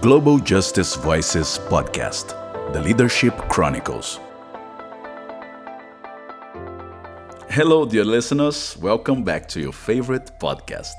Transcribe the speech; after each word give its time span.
Global 0.00 0.38
Justice 0.38 0.94
Voices 0.96 1.58
podcast, 1.70 2.34
The 2.72 2.82
Leadership 2.82 3.34
Chronicles. 3.48 4.20
Hello, 7.48 7.86
dear 7.86 8.04
listeners. 8.04 8.76
Welcome 8.76 9.24
back 9.24 9.48
to 9.48 9.60
your 9.60 9.72
favorite 9.72 10.32
podcast. 10.38 10.92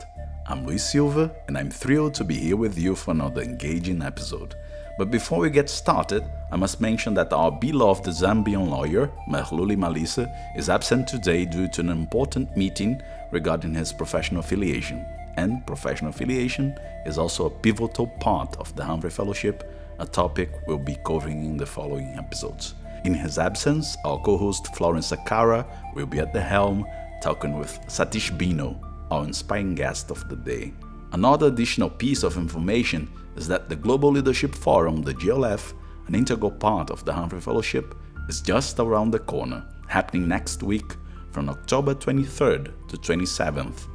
I'm 0.47 0.65
Luis 0.65 0.89
Silva, 0.89 1.31
and 1.47 1.57
I'm 1.57 1.69
thrilled 1.69 2.15
to 2.15 2.23
be 2.23 2.35
here 2.35 2.57
with 2.57 2.77
you 2.77 2.95
for 2.95 3.11
another 3.11 3.41
engaging 3.41 4.01
episode. 4.01 4.55
But 4.97 5.11
before 5.11 5.39
we 5.39 5.51
get 5.51 5.69
started, 5.69 6.23
I 6.51 6.55
must 6.55 6.81
mention 6.81 7.13
that 7.13 7.33
our 7.33 7.51
beloved 7.51 8.05
Zambian 8.05 8.69
lawyer, 8.69 9.11
Merluli 9.29 9.77
Malisa, 9.77 10.27
is 10.57 10.69
absent 10.69 11.07
today 11.07 11.45
due 11.45 11.67
to 11.67 11.81
an 11.81 11.89
important 11.89 12.57
meeting 12.57 12.99
regarding 13.31 13.75
his 13.75 13.93
professional 13.93 14.39
affiliation. 14.39 15.05
And 15.37 15.65
professional 15.65 16.09
affiliation 16.09 16.75
is 17.05 17.17
also 17.17 17.45
a 17.45 17.49
pivotal 17.49 18.07
part 18.19 18.57
of 18.57 18.75
the 18.75 18.83
Humphrey 18.83 19.11
Fellowship, 19.11 19.71
a 19.99 20.05
topic 20.05 20.51
we'll 20.67 20.79
be 20.79 20.97
covering 21.05 21.45
in 21.45 21.57
the 21.57 21.65
following 21.65 22.15
episodes. 22.17 22.73
In 23.05 23.13
his 23.13 23.37
absence, 23.37 23.95
our 24.03 24.19
co 24.19 24.37
host 24.37 24.75
Florence 24.75 25.11
Sakara 25.11 25.65
will 25.95 26.07
be 26.07 26.19
at 26.19 26.33
the 26.33 26.41
helm 26.41 26.85
talking 27.21 27.57
with 27.57 27.79
Sateesh 27.87 28.35
Bino, 28.37 28.81
our 29.11 29.23
inspiring 29.23 29.75
guest 29.75 30.11
of 30.11 30.27
the 30.27 30.35
day. 30.35 30.73
Another 31.13 31.47
additional 31.47 31.89
piece 31.89 32.23
of 32.23 32.35
information 32.35 33.09
is 33.35 33.47
that 33.47 33.69
the 33.69 33.75
Global 33.75 34.11
Leadership 34.11 34.53
Forum, 34.53 35.03
the 35.03 35.13
GLF, 35.13 35.73
an 36.07 36.15
integral 36.15 36.51
part 36.51 36.89
of 36.89 37.05
the 37.05 37.13
Humphrey 37.13 37.39
Fellowship, 37.39 37.95
is 38.27 38.41
just 38.41 38.79
around 38.79 39.11
the 39.11 39.19
corner, 39.19 39.63
happening 39.87 40.27
next 40.27 40.63
week 40.63 40.95
from 41.31 41.49
October 41.49 41.93
23rd 41.93 42.71
to 42.89 42.97
27th. 42.97 43.87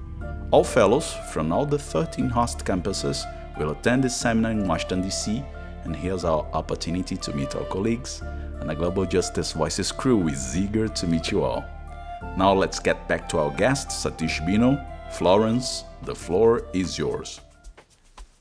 All 0.53 0.65
fellows 0.65 1.15
from 1.33 1.51
all 1.51 1.65
the 1.65 1.79
13 1.79 2.29
host 2.29 2.67
campuses 2.67 3.25
will 3.59 3.71
attend 3.71 4.05
this 4.05 4.15
seminar 4.15 4.53
in 4.53 4.69
Washington, 4.69 5.01
D.C., 5.01 5.43
and 5.85 5.97
here's 5.97 6.25
our 6.27 6.47
opportunity 6.53 7.17
to 7.17 7.33
meet 7.33 7.57
our 7.57 7.65
colleagues, 7.65 8.21
and 8.61 8.69
the 8.69 8.75
Global 8.75 9.07
Justice 9.07 9.53
Voices 9.53 9.91
crew 9.91 10.29
is 10.29 10.55
eager 10.55 10.89
to 10.89 11.07
meet 11.07 11.31
you 11.31 11.43
all. 11.43 11.65
Now 12.37 12.53
let's 12.53 12.79
get 12.79 13.09
back 13.09 13.31
to 13.31 13.39
our 13.39 13.51
guest, 13.53 13.89
Sateesh 13.89 14.45
Bino. 14.45 14.79
Florence, 15.13 15.85
the 16.03 16.15
floor 16.15 16.67
is 16.75 16.99
yours. 16.99 17.41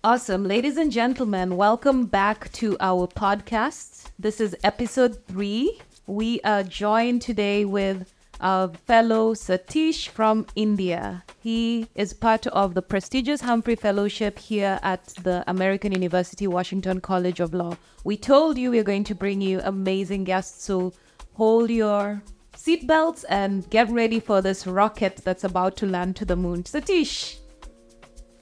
Awesome. 0.04 0.44
Ladies 0.44 0.76
and 0.76 0.92
gentlemen, 0.92 1.56
welcome 1.56 2.08
back 2.08 2.52
to 2.52 2.76
our 2.82 3.08
podcast. 3.08 4.12
This 4.20 4.42
is 4.42 4.54
episode 4.66 5.26
three. 5.28 5.80
We 6.08 6.42
are 6.42 6.64
joined 6.64 7.22
today 7.22 7.64
with 7.64 8.14
our 8.42 8.70
fellow 8.88 9.34
Sateesh 9.34 10.10
from 10.10 10.46
India. 10.56 11.24
He 11.40 11.88
is 11.96 12.14
part 12.14 12.48
of 12.48 12.74
the 12.74 12.82
prestigious 12.82 13.42
Humphrey 13.42 13.76
Fellowship 13.76 14.38
here 14.40 14.80
at 14.84 15.06
the 15.24 15.44
American 15.48 15.92
University 15.92 16.48
Washington 16.48 17.00
College 17.00 17.40
of 17.40 17.54
Law. 17.54 17.78
We 18.04 18.18
told 18.18 18.58
you 18.58 18.72
we 18.72 18.80
are 18.80 18.84
going 18.84 19.04
to 19.06 19.16
bring 19.16 19.42
you 19.42 19.62
amazing 19.64 20.24
guests, 20.24 20.64
so 20.64 20.94
hold 21.34 21.70
your 21.70 22.22
seatbelts 22.58 23.24
and 23.30 23.70
get 23.70 23.90
ready 23.90 24.20
for 24.20 24.42
this 24.42 24.68
rocket 24.68 25.18
that's 25.24 25.44
about 25.44 25.78
to 25.78 25.86
land 25.86 26.16
to 26.18 26.26
the 26.26 26.36
moon. 26.36 26.64
Sateesh, 26.64 27.38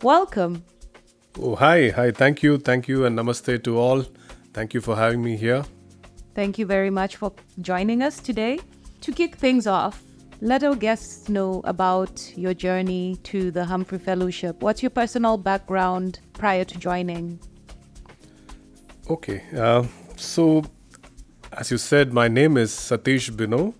welcome. 0.01 0.63
Oh, 1.39 1.55
hi, 1.55 1.89
hi. 1.89 2.11
Thank 2.11 2.41
you, 2.41 2.57
thank 2.57 2.87
you, 2.87 3.05
and 3.05 3.17
namaste 3.17 3.63
to 3.63 3.77
all. 3.77 4.03
Thank 4.53 4.73
you 4.73 4.81
for 4.81 4.95
having 4.95 5.23
me 5.23 5.37
here. 5.37 5.63
Thank 6.35 6.57
you 6.57 6.65
very 6.65 6.89
much 6.89 7.17
for 7.17 7.33
joining 7.61 8.01
us 8.01 8.19
today. 8.19 8.59
To 9.01 9.13
kick 9.13 9.35
things 9.35 9.65
off, 9.65 10.03
let 10.41 10.63
our 10.63 10.75
guests 10.75 11.29
know 11.29 11.61
about 11.63 12.37
your 12.37 12.53
journey 12.53 13.17
to 13.23 13.49
the 13.49 13.63
Humphrey 13.63 13.97
Fellowship. 13.97 14.61
What's 14.61 14.83
your 14.83 14.89
personal 14.89 15.37
background 15.37 16.19
prior 16.33 16.65
to 16.65 16.77
joining? 16.77 17.39
Okay, 19.09 19.43
uh, 19.57 19.83
so 20.17 20.63
as 21.53 21.71
you 21.71 21.77
said, 21.77 22.13
my 22.13 22.27
name 22.27 22.57
is 22.57 22.71
Sateesh 22.71 23.35
Bino. 23.35 23.73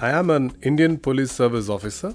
I 0.00 0.10
am 0.10 0.30
an 0.30 0.56
Indian 0.62 0.96
Police 0.98 1.32
Service 1.32 1.68
officer. 1.68 2.14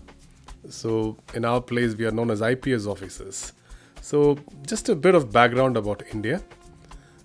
So, 0.69 1.17
in 1.33 1.45
our 1.45 1.61
place, 1.61 1.95
we 1.95 2.05
are 2.05 2.11
known 2.11 2.29
as 2.29 2.41
IPS 2.41 2.85
officers. 2.85 3.53
So, 4.01 4.37
just 4.67 4.89
a 4.89 4.95
bit 4.95 5.15
of 5.15 5.31
background 5.31 5.77
about 5.77 6.03
India. 6.11 6.41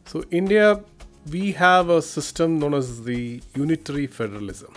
So, 0.04 0.24
India, 0.30 0.82
we 1.30 1.52
have 1.52 1.88
a 1.88 2.00
system 2.00 2.58
known 2.58 2.74
as 2.74 3.04
the 3.04 3.42
unitary 3.54 4.06
federalism. 4.06 4.72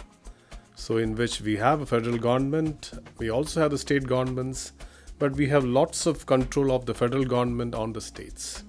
So, 0.80 0.96
in 0.96 1.14
which 1.16 1.42
we 1.42 1.58
have 1.58 1.82
a 1.82 1.86
federal 1.86 2.18
government, 2.18 2.94
we 3.18 3.30
also 3.30 3.60
have 3.60 3.72
the 3.72 3.78
state 3.78 4.08
governments, 4.08 4.72
but 5.20 5.34
we 5.34 5.46
have 5.50 5.66
lots 5.66 6.06
of 6.06 6.26
control 6.26 6.72
of 6.72 6.86
the 6.86 6.94
federal 6.94 7.26
government 7.26 7.76
on 7.76 7.92
the 7.92 8.00
states. 8.00 8.64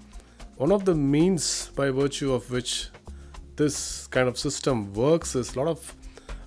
One 0.57 0.73
of 0.73 0.85
the 0.85 0.95
means 0.95 1.71
by 1.77 1.91
virtue 1.91 2.33
of 2.33 2.51
which 2.51 2.89
this 3.55 4.09
kind 4.09 4.27
of 4.27 4.37
system 4.37 4.93
works 4.93 5.37
is 5.37 5.55
a 5.55 5.59
lot 5.61 5.69
of 5.69 5.95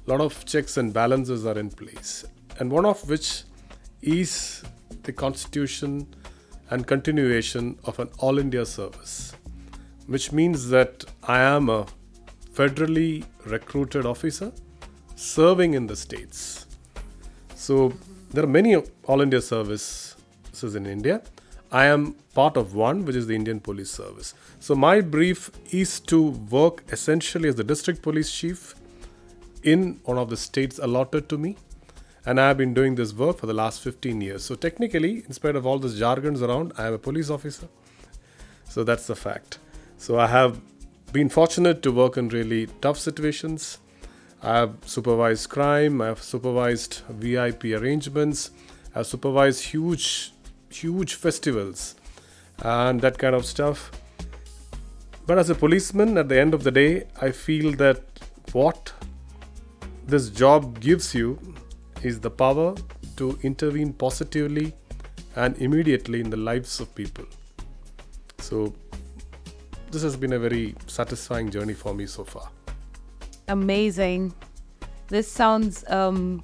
lot 0.05 0.19
of 0.19 0.43
checks 0.43 0.75
and 0.75 0.93
balances 0.93 1.45
are 1.45 1.57
in 1.57 1.69
place, 1.69 2.25
and 2.59 2.69
one 2.69 2.85
of 2.85 3.07
which 3.09 3.43
is 4.01 4.63
the 5.03 5.13
constitution 5.13 6.13
and 6.71 6.85
continuation 6.85 7.79
of 7.85 7.99
an 7.99 8.09
all 8.17 8.37
India 8.37 8.65
service, 8.65 9.33
which 10.07 10.33
means 10.33 10.67
that 10.67 11.05
I 11.23 11.39
am 11.39 11.69
a 11.69 11.85
federally 12.53 13.23
recruited 13.45 14.05
officer 14.05 14.51
serving 15.15 15.73
in 15.73 15.87
the 15.87 15.95
states. 15.95 16.65
So 17.55 17.93
there 18.31 18.43
are 18.43 18.47
many 18.47 18.75
all 18.75 19.21
India 19.21 19.41
services 19.41 20.15
in 20.63 20.85
India. 20.85 21.21
I 21.71 21.85
am 21.85 22.15
part 22.35 22.55
of 22.55 22.75
one, 22.75 23.03
which 23.05 23.15
is 23.15 23.27
the 23.27 23.35
Indian 23.35 23.59
Police 23.59 23.89
Service. 23.89 24.33
So 24.59 24.75
my 24.75 25.01
brief 25.01 25.49
is 25.71 25.99
to 26.01 26.29
work 26.29 26.83
essentially 26.91 27.49
as 27.49 27.55
the 27.55 27.63
district 27.63 28.01
police 28.01 28.31
chief 28.31 28.75
in 29.63 29.99
one 30.03 30.17
of 30.17 30.29
the 30.29 30.37
states 30.37 30.79
allotted 30.79 31.29
to 31.29 31.37
me. 31.37 31.57
And 32.25 32.39
I 32.39 32.47
have 32.47 32.57
been 32.57 32.73
doing 32.73 32.95
this 32.95 33.13
work 33.13 33.39
for 33.39 33.47
the 33.47 33.53
last 33.53 33.81
15 33.81 34.21
years. 34.21 34.45
So 34.45 34.55
technically, 34.55 35.23
in 35.25 35.33
spite 35.33 35.55
of 35.55 35.65
all 35.65 35.79
this 35.79 35.95
jargons 35.95 36.41
around, 36.41 36.73
I 36.77 36.87
am 36.87 36.93
a 36.93 36.97
police 36.97 37.29
officer. 37.29 37.67
So 38.69 38.83
that's 38.83 39.07
the 39.07 39.15
fact. 39.15 39.59
So 39.97 40.19
I 40.19 40.27
have 40.27 40.61
been 41.11 41.29
fortunate 41.29 41.81
to 41.83 41.91
work 41.91 42.17
in 42.17 42.29
really 42.29 42.67
tough 42.81 42.97
situations. 42.97 43.79
I 44.45 44.57
have 44.57 44.75
supervised 44.85 45.49
crime, 45.49 46.01
I 46.01 46.07
have 46.07 46.21
supervised 46.21 47.01
VIP 47.09 47.63
arrangements, 47.65 48.51
I 48.93 48.99
have 48.99 49.07
supervised 49.07 49.63
huge, 49.63 50.33
huge 50.69 51.13
festivals 51.13 51.95
and 52.61 52.99
that 52.99 53.17
kind 53.17 53.35
of 53.35 53.45
stuff. 53.45 53.89
But 55.25 55.37
as 55.37 55.49
a 55.49 55.55
policeman, 55.55 56.17
at 56.17 56.27
the 56.27 56.37
end 56.37 56.53
of 56.53 56.65
the 56.65 56.71
day, 56.71 57.05
I 57.21 57.31
feel 57.31 57.71
that 57.77 58.01
what 58.51 58.91
this 60.05 60.29
job 60.29 60.81
gives 60.81 61.15
you 61.15 61.39
is 62.01 62.19
the 62.19 62.29
power 62.29 62.75
to 63.15 63.39
intervene 63.43 63.93
positively 63.93 64.73
and 65.37 65.57
immediately 65.59 66.19
in 66.19 66.29
the 66.29 66.37
lives 66.37 66.81
of 66.81 66.93
people. 66.95 67.25
So, 68.39 68.73
this 69.89 70.01
has 70.01 70.17
been 70.17 70.33
a 70.33 70.39
very 70.39 70.75
satisfying 70.87 71.49
journey 71.49 71.73
for 71.73 71.93
me 71.93 72.07
so 72.07 72.25
far. 72.25 72.49
Amazing. 73.47 74.33
This 75.07 75.29
sounds 75.29 75.83
um, 75.89 76.41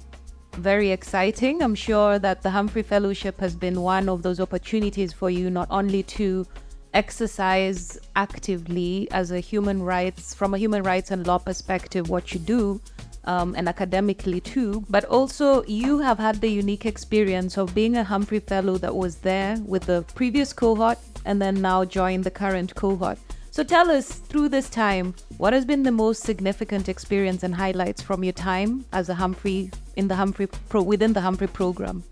very 0.54 0.90
exciting. 0.90 1.62
I'm 1.62 1.74
sure 1.74 2.18
that 2.18 2.42
the 2.42 2.50
Humphrey 2.50 2.82
Fellowship 2.82 3.40
has 3.40 3.56
been 3.56 3.80
one 3.80 4.08
of 4.08 4.22
those 4.22 4.40
opportunities 4.40 5.12
for 5.12 5.30
you 5.30 5.50
not 5.50 5.68
only 5.70 6.02
to 6.04 6.46
exercise 6.92 7.98
actively 8.16 9.08
as 9.12 9.30
a 9.30 9.40
human 9.40 9.82
rights, 9.82 10.34
from 10.34 10.54
a 10.54 10.58
human 10.58 10.82
rights 10.82 11.10
and 11.10 11.26
law 11.26 11.38
perspective, 11.38 12.10
what 12.10 12.34
you 12.34 12.40
do, 12.40 12.80
um, 13.24 13.54
and 13.56 13.68
academically 13.68 14.40
too, 14.40 14.84
but 14.88 15.04
also 15.04 15.62
you 15.64 15.98
have 15.98 16.18
had 16.18 16.40
the 16.40 16.48
unique 16.48 16.86
experience 16.86 17.56
of 17.58 17.74
being 17.74 17.96
a 17.96 18.04
Humphrey 18.04 18.40
Fellow 18.40 18.76
that 18.78 18.94
was 18.94 19.16
there 19.16 19.56
with 19.64 19.84
the 19.84 20.02
previous 20.14 20.52
cohort 20.52 20.98
and 21.24 21.40
then 21.40 21.60
now 21.60 21.84
join 21.84 22.22
the 22.22 22.30
current 22.30 22.74
cohort. 22.74 23.18
So 23.52 23.64
tell 23.64 23.90
us 23.90 24.12
through 24.12 24.50
this 24.50 24.70
time, 24.70 25.12
what 25.38 25.52
has 25.52 25.64
been 25.64 25.82
the 25.82 25.90
most 25.90 26.22
significant 26.22 26.88
experience 26.88 27.42
and 27.42 27.52
highlights 27.52 28.00
from 28.00 28.22
your 28.22 28.32
time 28.32 28.84
as 28.92 29.08
a 29.08 29.14
Humphrey 29.14 29.72
in 29.96 30.06
the 30.06 30.14
Humphrey 30.14 30.46
pro, 30.68 30.82
within 30.82 31.12
the 31.12 31.20
Humphrey 31.20 31.48
program? 31.48 32.04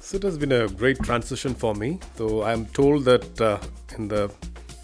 So 0.00 0.16
it 0.16 0.22
has 0.22 0.38
been 0.38 0.52
a 0.52 0.68
great 0.68 0.98
transition 1.02 1.54
for 1.54 1.74
me, 1.74 2.00
though 2.16 2.44
I'm 2.44 2.64
told 2.66 3.04
that 3.04 3.38
uh, 3.38 3.58
in 3.94 4.08
the 4.08 4.32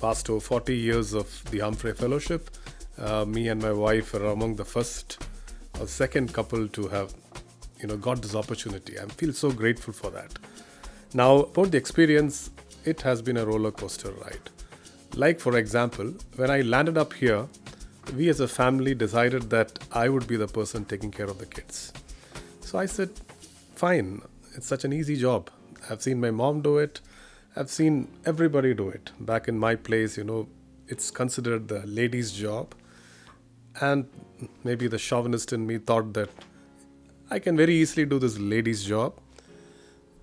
past 0.02 0.29
over 0.29 0.38
40 0.38 0.76
years 0.76 1.14
of 1.14 1.43
the 1.50 1.61
Humphrey 1.61 1.94
Fellowship, 1.94 2.50
uh, 2.99 3.25
me 3.25 3.49
and 3.49 3.62
my 3.62 3.73
wife 3.73 4.12
are 4.12 4.26
among 4.26 4.56
the 4.56 4.67
first 4.67 5.25
or 5.81 5.87
second 5.87 6.35
couple 6.35 6.69
to 6.69 6.88
have 6.88 7.14
you 7.81 7.88
know 7.88 7.96
got 7.96 8.20
this 8.20 8.35
opportunity. 8.35 9.00
I 9.00 9.06
feel 9.06 9.32
so 9.32 9.50
grateful 9.50 9.94
for 9.94 10.11
that. 10.11 10.38
Now 11.14 11.37
about 11.37 11.70
the 11.70 11.78
experience 11.78 12.50
it 12.85 13.00
has 13.00 13.23
been 13.23 13.38
a 13.38 13.46
roller 13.46 13.70
coaster 13.70 14.11
ride 14.11 14.50
like 15.14 15.41
for 15.41 15.56
example 15.56 16.12
when 16.37 16.50
i 16.50 16.61
landed 16.61 16.97
up 16.97 17.12
here 17.12 17.47
we 18.17 18.29
as 18.29 18.41
a 18.41 18.49
family 18.49 18.94
decided 18.94 19.50
that 19.50 19.79
i 19.93 20.09
would 20.09 20.26
be 20.26 20.37
the 20.37 20.47
person 20.47 20.85
taking 20.85 21.11
care 21.11 21.26
of 21.26 21.38
the 21.38 21.47
kids 21.47 21.93
so 22.61 22.79
i 22.79 22.87
said 22.87 23.11
fine 23.75 24.23
it's 24.55 24.67
such 24.67 24.85
an 24.85 24.93
easy 24.93 25.17
job 25.17 25.50
i've 25.91 26.03
seen 26.03 26.20
my 26.20 26.31
mom 26.31 26.62
do 26.62 26.79
it 26.79 27.00
I've 27.55 27.70
seen 27.70 28.09
everybody 28.25 28.73
do 28.73 28.88
it. 28.88 29.11
Back 29.20 29.47
in 29.49 29.59
my 29.59 29.75
place, 29.75 30.17
you 30.17 30.25
know, 30.25 30.49
it's 30.88 31.11
considered 31.11 31.69
the 31.69 31.87
lady's 31.87 32.32
job. 32.32 32.75
And 33.81 34.06
maybe 34.64 34.88
the 34.88 34.99
chauvinist 34.99 35.53
in 35.53 35.67
me 35.67 35.79
thought 35.79 36.14
that 36.14 36.31
I 37.31 37.38
can 37.38 37.56
very 37.56 37.75
easily 37.75 38.06
do 38.06 38.19
this 38.19 38.38
lady's 38.38 38.85
job. 38.85 39.19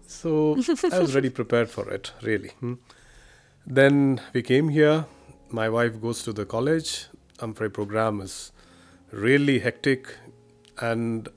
So 0.08 0.58
I 0.92 1.00
was 1.00 1.14
ready 1.14 1.30
prepared 1.30 1.70
for 1.70 1.90
it, 1.90 2.12
really. 2.24 2.50
Hmm. 2.60 2.76
Then 3.66 4.22
we 4.34 4.42
came 4.42 4.70
here. 4.70 5.06
My 5.50 5.70
wife 5.70 6.02
goes 6.02 6.24
to 6.24 6.34
the 6.34 6.46
college. 6.46 7.08
Humphrey 7.40 7.70
program 7.70 8.22
is 8.22 8.52
really 9.12 9.60
hectic. 9.60 10.16
And 10.80 11.28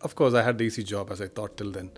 of 0.00 0.14
course, 0.14 0.34
I 0.34 0.42
had 0.42 0.58
the 0.58 0.64
easy 0.64 0.82
job 0.82 1.10
as 1.10 1.20
I 1.20 1.28
thought 1.28 1.56
till 1.56 1.70
then. 1.70 1.90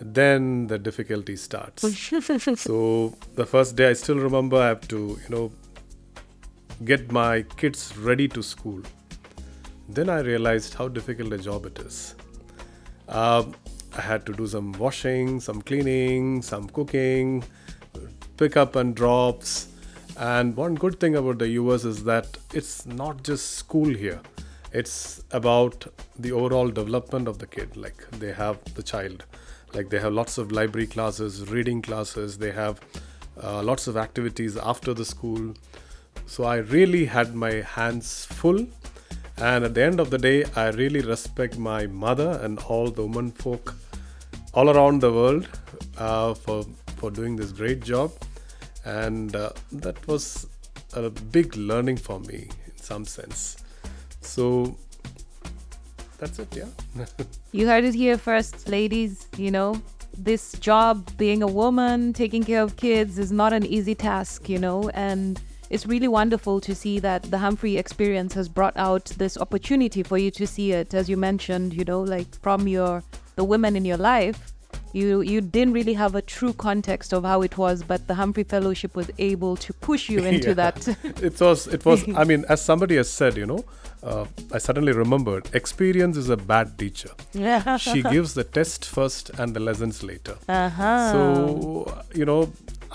Then 0.00 0.66
the 0.66 0.78
difficulty 0.78 1.36
starts. 1.36 1.82
so 2.56 3.14
the 3.34 3.46
first 3.46 3.76
day, 3.76 3.90
I 3.90 3.92
still 3.94 4.18
remember 4.18 4.58
I 4.58 4.68
have 4.68 4.86
to, 4.88 5.18
you 5.22 5.28
know, 5.28 5.52
get 6.84 7.10
my 7.10 7.42
kids 7.42 7.96
ready 7.96 8.28
to 8.28 8.42
school. 8.42 8.82
Then 9.88 10.10
I 10.10 10.20
realized 10.20 10.74
how 10.74 10.88
difficult 10.88 11.32
a 11.32 11.38
job 11.38 11.64
it 11.66 11.78
is. 11.78 12.14
Uh, 13.08 13.44
I 13.96 14.00
had 14.00 14.26
to 14.26 14.32
do 14.34 14.46
some 14.46 14.72
washing, 14.72 15.40
some 15.40 15.62
cleaning, 15.62 16.42
some 16.42 16.68
cooking, 16.68 17.44
pick 18.36 18.56
up 18.56 18.76
and 18.76 18.94
drops. 18.94 19.68
And 20.18 20.56
one 20.56 20.74
good 20.74 20.98
thing 20.98 21.16
about 21.16 21.38
the 21.38 21.48
US 21.60 21.84
is 21.84 22.04
that 22.04 22.38
it's 22.54 22.86
not 22.86 23.22
just 23.22 23.52
school 23.52 23.88
here, 23.88 24.20
it's 24.72 25.22
about 25.30 25.86
the 26.18 26.32
overall 26.32 26.68
development 26.68 27.28
of 27.28 27.38
the 27.38 27.46
kid. 27.46 27.76
Like 27.76 28.08
they 28.12 28.32
have 28.32 28.58
the 28.74 28.82
child, 28.82 29.24
like 29.74 29.90
they 29.90 29.98
have 30.00 30.12
lots 30.12 30.38
of 30.38 30.52
library 30.52 30.86
classes, 30.86 31.50
reading 31.50 31.82
classes, 31.82 32.38
they 32.38 32.52
have 32.52 32.80
uh, 33.42 33.62
lots 33.62 33.86
of 33.86 33.96
activities 33.96 34.56
after 34.56 34.94
the 34.94 35.04
school. 35.04 35.54
So 36.26 36.44
I 36.44 36.56
really 36.56 37.04
had 37.04 37.34
my 37.34 37.52
hands 37.76 38.24
full. 38.24 38.66
And 39.38 39.66
at 39.66 39.74
the 39.74 39.82
end 39.82 40.00
of 40.00 40.08
the 40.08 40.16
day, 40.16 40.44
I 40.56 40.68
really 40.70 41.02
respect 41.02 41.58
my 41.58 41.86
mother 41.86 42.40
and 42.42 42.58
all 42.60 42.90
the 42.90 43.02
women 43.02 43.32
folk 43.32 43.74
all 44.54 44.70
around 44.70 45.02
the 45.02 45.12
world 45.12 45.46
uh, 45.98 46.32
for 46.32 46.64
for 46.96 47.10
doing 47.10 47.36
this 47.36 47.52
great 47.52 47.80
job, 47.80 48.10
and 48.86 49.34
uh, 49.34 49.50
that 49.72 50.06
was 50.06 50.46
a 50.94 51.10
big 51.10 51.56
learning 51.56 51.96
for 51.96 52.20
me 52.20 52.48
in 52.66 52.76
some 52.76 53.04
sense. 53.04 53.56
So 54.20 54.76
that's 56.18 56.38
it, 56.38 56.56
yeah. 56.56 57.04
You 57.52 57.66
heard 57.66 57.84
it 57.84 57.94
here 57.94 58.16
first, 58.16 58.68
ladies. 58.68 59.26
You 59.36 59.50
know, 59.50 59.82
this 60.16 60.52
job, 60.52 61.10
being 61.16 61.42
a 61.42 61.46
woman, 61.46 62.12
taking 62.12 62.44
care 62.44 62.62
of 62.62 62.76
kids, 62.76 63.18
is 63.18 63.32
not 63.32 63.52
an 63.52 63.66
easy 63.66 63.94
task, 63.94 64.48
you 64.48 64.58
know, 64.58 64.88
and 64.90 65.40
it's 65.68 65.84
really 65.84 66.08
wonderful 66.08 66.60
to 66.60 66.74
see 66.74 67.00
that 67.00 67.24
the 67.24 67.38
Humphrey 67.38 67.76
experience 67.76 68.34
has 68.34 68.48
brought 68.48 68.76
out 68.76 69.06
this 69.18 69.36
opportunity 69.36 70.04
for 70.04 70.16
you 70.16 70.30
to 70.30 70.46
see 70.46 70.72
it, 70.72 70.94
as 70.94 71.08
you 71.08 71.16
mentioned, 71.16 71.74
you 71.74 71.84
know, 71.84 72.00
like 72.00 72.40
from 72.40 72.68
your 72.68 73.02
the 73.34 73.44
women 73.44 73.74
in 73.74 73.84
your 73.84 73.98
life. 73.98 74.52
You 75.00 75.20
you 75.20 75.40
didn't 75.54 75.74
really 75.78 75.94
have 76.02 76.14
a 76.14 76.22
true 76.34 76.52
context 76.66 77.12
of 77.12 77.24
how 77.30 77.42
it 77.46 77.54
was, 77.62 77.82
but 77.92 78.06
the 78.10 78.14
Humphrey 78.20 78.44
Fellowship 78.44 78.94
was 79.00 79.10
able 79.18 79.56
to 79.64 79.72
push 79.88 80.08
you 80.08 80.20
into 80.32 80.48
Yeah. 80.48 80.54
that. 80.62 80.88
it 81.30 81.40
was 81.46 81.66
it 81.78 81.84
was 81.88 82.04
i 82.22 82.24
mean 82.30 82.44
as 82.54 82.60
somebody 82.70 82.96
has 83.00 83.10
said 83.10 83.36
you 83.42 83.46
know 83.50 83.58
uh, 84.10 84.24
i 84.56 84.58
suddenly 84.66 84.92
remembered 84.92 85.44
experience 85.60 86.16
is 86.22 86.28
a 86.36 86.36
bad 86.52 86.68
teacher 86.82 87.10
she 87.86 88.02
gives 88.14 88.34
the 88.40 88.44
test 88.58 88.84
first 88.96 89.30
and 89.40 89.54
the 89.58 89.62
lessons 89.68 90.02
later 90.10 90.34
uh-huh. 90.48 91.12
so 91.12 91.22
you 92.20 92.26
know 92.30 92.40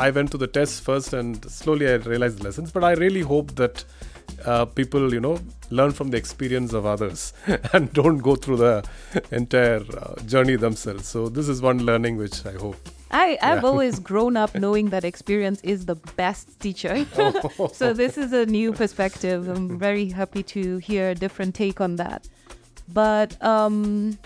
i 0.06 0.10
went 0.18 0.32
to 0.36 0.40
the 0.46 0.48
test 0.60 0.82
first 0.90 1.14
and 1.22 1.50
slowly 1.60 1.88
i 1.94 1.96
realized 2.14 2.40
the 2.40 2.44
lessons 2.50 2.72
but 2.78 2.84
i 2.92 2.94
really 3.06 3.22
hope 3.34 3.56
that 3.62 3.84
uh, 4.46 4.66
people 4.66 5.14
you 5.14 5.20
know 5.20 5.40
learn 5.70 5.92
from 5.92 6.10
the 6.10 6.18
experience 6.18 6.74
of 6.74 6.86
others 6.86 7.34
and 7.74 7.92
don't 7.94 8.18
go 8.18 8.36
through 8.36 8.58
the 8.58 8.84
entire 9.32 9.84
uh, 9.98 10.16
journey 10.24 10.56
themselves 10.56 11.08
so 11.08 11.28
this 11.30 11.48
is 11.48 11.62
one 11.62 11.80
learning 11.86 12.18
which 12.18 12.46
i 12.46 12.52
hope 12.54 12.78
I, 13.14 13.38
I've 13.42 13.62
Yeah. 13.64 13.68
always 13.70 14.00
grown 14.00 14.38
up 14.38 14.56
knowing 14.56 14.90
that 14.92 15.04
experience 15.04 15.60
is 15.64 15.86
the 15.86 15.96
best 16.16 16.58
teacher. 16.62 17.06
so 17.74 17.92
this 17.92 18.18
is 18.18 18.32
a 18.32 18.46
new 18.46 18.72
perspective. 18.72 19.50
I'm 19.50 19.78
very 19.78 20.08
happy 20.10 20.44
to 20.44 20.78
hear 20.78 21.10
a 21.10 21.16
different 21.16 21.54
take 21.54 21.82
on 21.82 21.98
that. 21.98 22.30
But 22.94 23.36
um, 23.44 24.18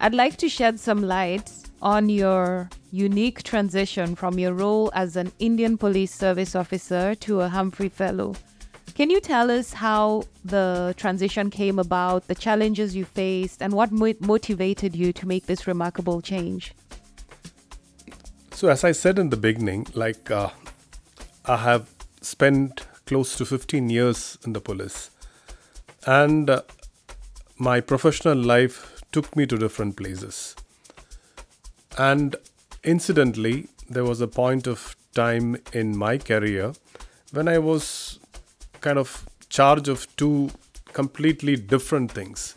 I'd 0.00 0.14
like 0.14 0.36
to 0.38 0.48
shed 0.48 0.80
some 0.80 1.00
light 1.04 1.48
on 1.80 2.08
your 2.08 2.68
unique 2.90 3.44
transition 3.44 4.16
from 4.16 4.36
your 4.38 4.52
role 4.52 4.90
as 4.92 5.14
an 5.14 5.30
Indian 5.38 5.78
Police 5.78 6.12
Service 6.12 6.56
officer 6.56 7.14
to 7.26 7.40
a 7.42 7.48
Humphrey 7.48 7.88
Fellow. 7.88 8.34
Can 9.00 9.08
you 9.08 9.18
tell 9.18 9.50
us 9.50 9.72
how 9.72 10.24
the 10.44 10.92
transition 10.98 11.48
came 11.48 11.78
about, 11.78 12.28
the 12.28 12.34
challenges 12.34 12.94
you 12.94 13.06
faced, 13.06 13.62
and 13.62 13.72
what 13.72 13.90
mo- 13.90 14.12
motivated 14.20 14.94
you 14.94 15.10
to 15.14 15.26
make 15.26 15.46
this 15.46 15.66
remarkable 15.66 16.20
change? 16.20 16.74
So, 18.52 18.68
as 18.68 18.84
I 18.84 18.92
said 18.92 19.18
in 19.18 19.30
the 19.30 19.38
beginning, 19.38 19.86
like 19.94 20.30
uh, 20.30 20.50
I 21.46 21.56
have 21.56 21.88
spent 22.20 22.86
close 23.06 23.38
to 23.38 23.46
15 23.46 23.88
years 23.88 24.36
in 24.44 24.52
the 24.52 24.60
police, 24.60 25.08
and 26.06 26.50
uh, 26.50 26.60
my 27.56 27.80
professional 27.80 28.36
life 28.36 29.02
took 29.12 29.34
me 29.34 29.46
to 29.46 29.56
different 29.56 29.96
places. 29.96 30.54
And 31.96 32.36
incidentally, 32.84 33.68
there 33.88 34.04
was 34.04 34.20
a 34.20 34.28
point 34.28 34.66
of 34.66 34.94
time 35.14 35.56
in 35.72 35.96
my 35.96 36.18
career 36.18 36.74
when 37.32 37.48
I 37.48 37.56
was 37.56 38.19
kind 38.80 38.98
of 38.98 39.26
charge 39.48 39.88
of 39.88 40.06
two 40.16 40.50
completely 40.92 41.56
different 41.56 42.10
things. 42.12 42.54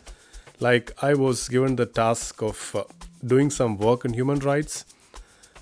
Like 0.60 0.92
I 1.02 1.14
was 1.14 1.48
given 1.48 1.76
the 1.76 1.86
task 1.86 2.42
of 2.42 2.74
uh, 2.74 2.84
doing 3.26 3.50
some 3.50 3.76
work 3.78 4.04
in 4.04 4.12
human 4.12 4.38
rights. 4.40 4.84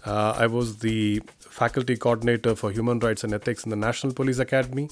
Uh, 0.04 0.34
I 0.36 0.46
was 0.46 0.78
the 0.78 1.22
faculty 1.40 1.96
coordinator 1.96 2.54
for 2.54 2.70
human 2.70 2.98
rights 2.98 3.24
and 3.24 3.32
ethics 3.32 3.64
in 3.64 3.70
the 3.70 3.76
National 3.76 4.12
Police 4.12 4.38
Academy. 4.38 4.88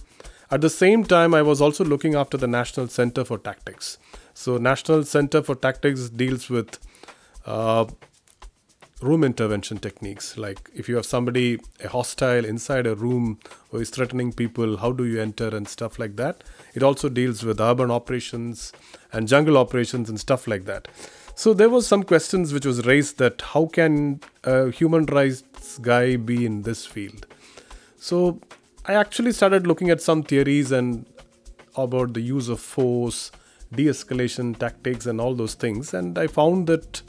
At 0.50 0.60
the 0.60 0.70
same 0.70 1.04
time, 1.04 1.32
I 1.32 1.42
was 1.42 1.60
also 1.60 1.84
looking 1.84 2.14
after 2.14 2.36
the 2.36 2.46
National 2.46 2.88
Center 2.88 3.24
for 3.24 3.38
Tactics. 3.38 3.98
So, 4.34 4.56
National 4.58 5.04
Center 5.04 5.42
for 5.42 5.54
Tactics 5.54 6.08
deals 6.08 6.50
with 6.50 6.78
uh, 7.46 7.86
room 9.00 9.24
intervention 9.24 9.78
techniques. 9.78 10.36
Like 10.36 10.70
if 10.74 10.88
you 10.88 10.96
have 10.96 11.06
somebody 11.06 11.58
a 11.82 11.88
hostile 11.88 12.44
inside 12.44 12.86
a 12.86 12.94
room 12.94 13.38
who 13.70 13.78
is 13.78 13.90
threatening 13.90 14.32
people 14.32 14.76
how 14.76 14.92
do 14.92 15.04
you 15.04 15.20
enter 15.20 15.48
and 15.48 15.66
stuff 15.68 15.98
like 15.98 16.16
that? 16.16 16.44
It 16.74 16.82
also 16.82 17.08
deals 17.08 17.42
with 17.42 17.60
urban 17.60 17.90
operations 17.90 18.72
and 19.12 19.26
jungle 19.26 19.56
operations 19.56 20.08
and 20.08 20.20
stuff 20.20 20.46
like 20.46 20.64
that. 20.66 20.88
So 21.34 21.54
there 21.54 21.70
was 21.70 21.86
some 21.86 22.02
questions 22.02 22.52
which 22.52 22.66
was 22.66 22.84
raised 22.86 23.18
that 23.18 23.40
how 23.40 23.66
can 23.66 24.20
a 24.44 24.70
human 24.70 25.06
rights 25.06 25.78
guy 25.78 26.16
be 26.16 26.44
in 26.44 26.62
this 26.62 26.86
field? 26.86 27.26
So 27.96 28.40
i 28.86 28.94
actually 28.94 29.32
started 29.32 29.66
looking 29.66 29.90
at 29.90 30.00
some 30.00 30.22
theories 30.22 30.72
and 30.72 31.06
about 31.76 32.14
the 32.14 32.20
use 32.20 32.48
of 32.48 32.58
force 32.58 33.30
de-escalation 33.72 34.58
tactics 34.58 35.06
and 35.06 35.20
all 35.20 35.34
those 35.34 35.54
things. 35.54 35.94
And 35.94 36.18
i 36.18 36.26
found 36.26 36.66
that 36.66 37.02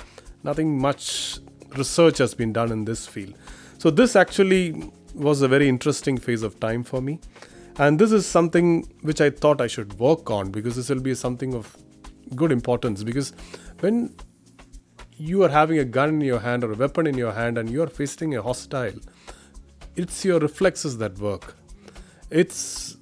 nothing 0.43 0.79
much 0.79 1.39
research 1.77 2.17
has 2.19 2.33
been 2.33 2.53
done 2.53 2.71
in 2.71 2.85
this 2.85 3.07
field. 3.07 3.33
So 3.77 3.89
this 3.89 4.15
actually 4.15 4.91
was 5.13 5.41
a 5.41 5.47
very 5.47 5.67
interesting 5.67 6.17
phase 6.17 6.43
of 6.43 6.59
time 6.59 6.83
for 6.83 7.01
me. 7.01 7.19
And 7.77 7.99
this 7.99 8.11
is 8.11 8.25
something 8.25 8.87
which 9.01 9.21
i 9.21 9.29
thought 9.29 9.61
i 9.61 9.67
should 9.67 9.97
work 9.97 10.29
on 10.29 10.51
because 10.51 10.75
this 10.75 10.89
will 10.89 10.99
be 10.99 11.15
something 11.15 11.53
of 11.53 11.75
good 12.35 12.51
importance 12.51 13.03
because 13.03 13.31
when 13.79 14.13
you 15.15 15.43
are 15.43 15.49
having 15.49 15.79
a 15.79 15.85
gun 15.85 16.09
in 16.09 16.21
your 16.21 16.39
hand 16.39 16.63
or 16.63 16.73
a 16.73 16.75
weapon 16.75 17.07
in 17.07 17.17
your 17.17 17.31
hand 17.31 17.57
and 17.57 17.69
you 17.69 17.81
are 17.81 17.87
facing 17.87 18.35
a 18.35 18.41
hostile 18.41 18.99
it's 19.95 20.23
your 20.23 20.39
reflexes 20.39 20.97
that 20.99 21.17
work. 21.19 21.55
It's 22.29 22.97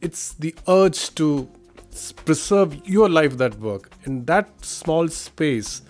it's 0.00 0.34
the 0.34 0.54
urge 0.68 1.14
to 1.16 1.48
preserve 2.24 2.86
your 2.86 3.08
life 3.08 3.36
that 3.38 3.58
work. 3.58 3.90
In 4.04 4.24
that 4.26 4.64
small 4.64 5.08
space 5.08 5.82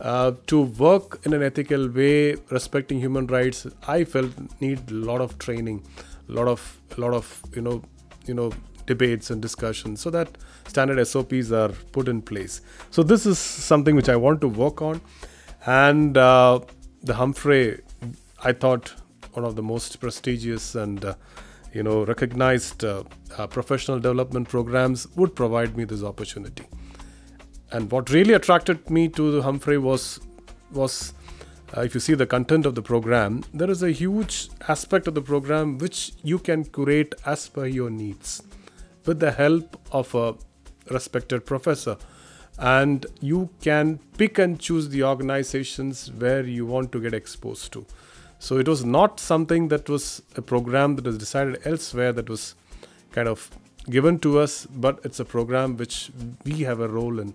uh, 0.00 0.32
to 0.46 0.62
work 0.62 1.20
in 1.24 1.32
an 1.32 1.42
ethical 1.42 1.88
way 1.88 2.36
respecting 2.50 3.00
human 3.00 3.26
rights 3.26 3.66
i 3.88 4.04
felt 4.04 4.32
need 4.60 4.90
a 4.90 4.94
lot 4.94 5.20
of 5.20 5.38
training 5.38 5.82
a 6.28 6.32
lot 6.32 6.48
of 6.48 6.80
a 6.96 7.00
lot 7.00 7.14
of 7.14 7.42
you 7.54 7.62
know 7.62 7.82
you 8.26 8.34
know 8.34 8.52
debates 8.86 9.30
and 9.30 9.42
discussions 9.42 10.00
so 10.00 10.10
that 10.10 10.28
standard 10.68 11.04
sops 11.06 11.50
are 11.52 11.70
put 11.92 12.08
in 12.08 12.22
place. 12.22 12.60
So 12.90 13.02
this 13.02 13.26
is 13.26 13.38
something 13.38 13.96
which 13.96 14.08
i 14.08 14.16
want 14.16 14.40
to 14.40 14.48
work 14.48 14.82
on. 14.82 15.00
And 15.66 16.16
uh, 16.16 16.60
the 17.02 17.14
humphrey 17.14 17.80
i 18.42 18.52
thought 18.52 18.92
one 19.32 19.44
of 19.44 19.56
the 19.56 19.62
most 19.62 20.00
prestigious 20.00 20.74
and 20.74 21.04
uh, 21.04 21.14
you 21.72 21.82
know 21.82 22.04
recognized 22.04 22.84
uh, 22.84 23.02
uh, 23.36 23.46
professional 23.46 23.98
development 23.98 24.48
programs 24.48 25.06
would 25.16 25.34
provide 25.34 25.76
me 25.76 25.84
this 25.84 26.02
opportunity 26.02 26.66
and 27.72 27.90
what 27.90 28.10
really 28.10 28.34
attracted 28.34 28.88
me 28.90 29.08
to 29.08 29.42
humphrey 29.42 29.78
was 29.78 30.20
was 30.72 31.14
uh, 31.76 31.80
if 31.80 31.94
you 31.94 32.00
see 32.00 32.14
the 32.14 32.26
content 32.26 32.64
of 32.64 32.74
the 32.74 32.82
program, 32.82 33.42
there 33.52 33.70
is 33.70 33.82
a 33.82 33.90
huge 33.90 34.48
aspect 34.68 35.08
of 35.08 35.14
the 35.14 35.22
program 35.22 35.78
which 35.78 36.12
you 36.22 36.38
can 36.38 36.64
curate 36.64 37.14
as 37.24 37.48
per 37.48 37.66
your 37.66 37.90
needs 37.90 38.42
with 39.04 39.18
the 39.18 39.32
help 39.32 39.76
of 39.90 40.14
a 40.14 40.34
respected 40.92 41.44
professor. 41.44 41.96
And 42.58 43.04
you 43.20 43.50
can 43.60 43.98
pick 44.16 44.38
and 44.38 44.60
choose 44.60 44.88
the 44.88 45.02
organizations 45.02 46.10
where 46.12 46.44
you 46.44 46.66
want 46.66 46.92
to 46.92 47.00
get 47.00 47.12
exposed 47.14 47.72
to. 47.72 47.84
So 48.38 48.58
it 48.58 48.68
was 48.68 48.84
not 48.84 49.18
something 49.18 49.68
that 49.68 49.88
was 49.88 50.22
a 50.36 50.42
program 50.42 50.96
that 50.96 51.04
was 51.04 51.18
decided 51.18 51.66
elsewhere 51.66 52.12
that 52.12 52.28
was 52.28 52.54
kind 53.12 53.28
of 53.28 53.50
given 53.90 54.18
to 54.20 54.38
us, 54.38 54.66
but 54.66 55.00
it's 55.04 55.20
a 55.20 55.24
program 55.24 55.76
which 55.76 56.10
we 56.44 56.60
have 56.60 56.80
a 56.80 56.88
role 56.88 57.18
in 57.18 57.34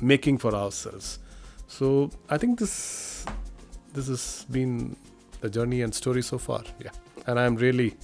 making 0.00 0.38
for 0.38 0.54
ourselves. 0.54 1.18
So 1.68 2.10
I 2.28 2.38
think 2.38 2.58
this 2.58 3.24
this 3.92 4.08
has 4.08 4.46
been 4.50 4.96
the 5.40 5.50
journey 5.50 5.82
and 5.82 5.94
story 5.94 6.22
so 6.22 6.38
far. 6.38 6.62
Yeah, 6.82 6.90
and 7.26 7.38
I'm 7.38 7.56
really 7.56 7.96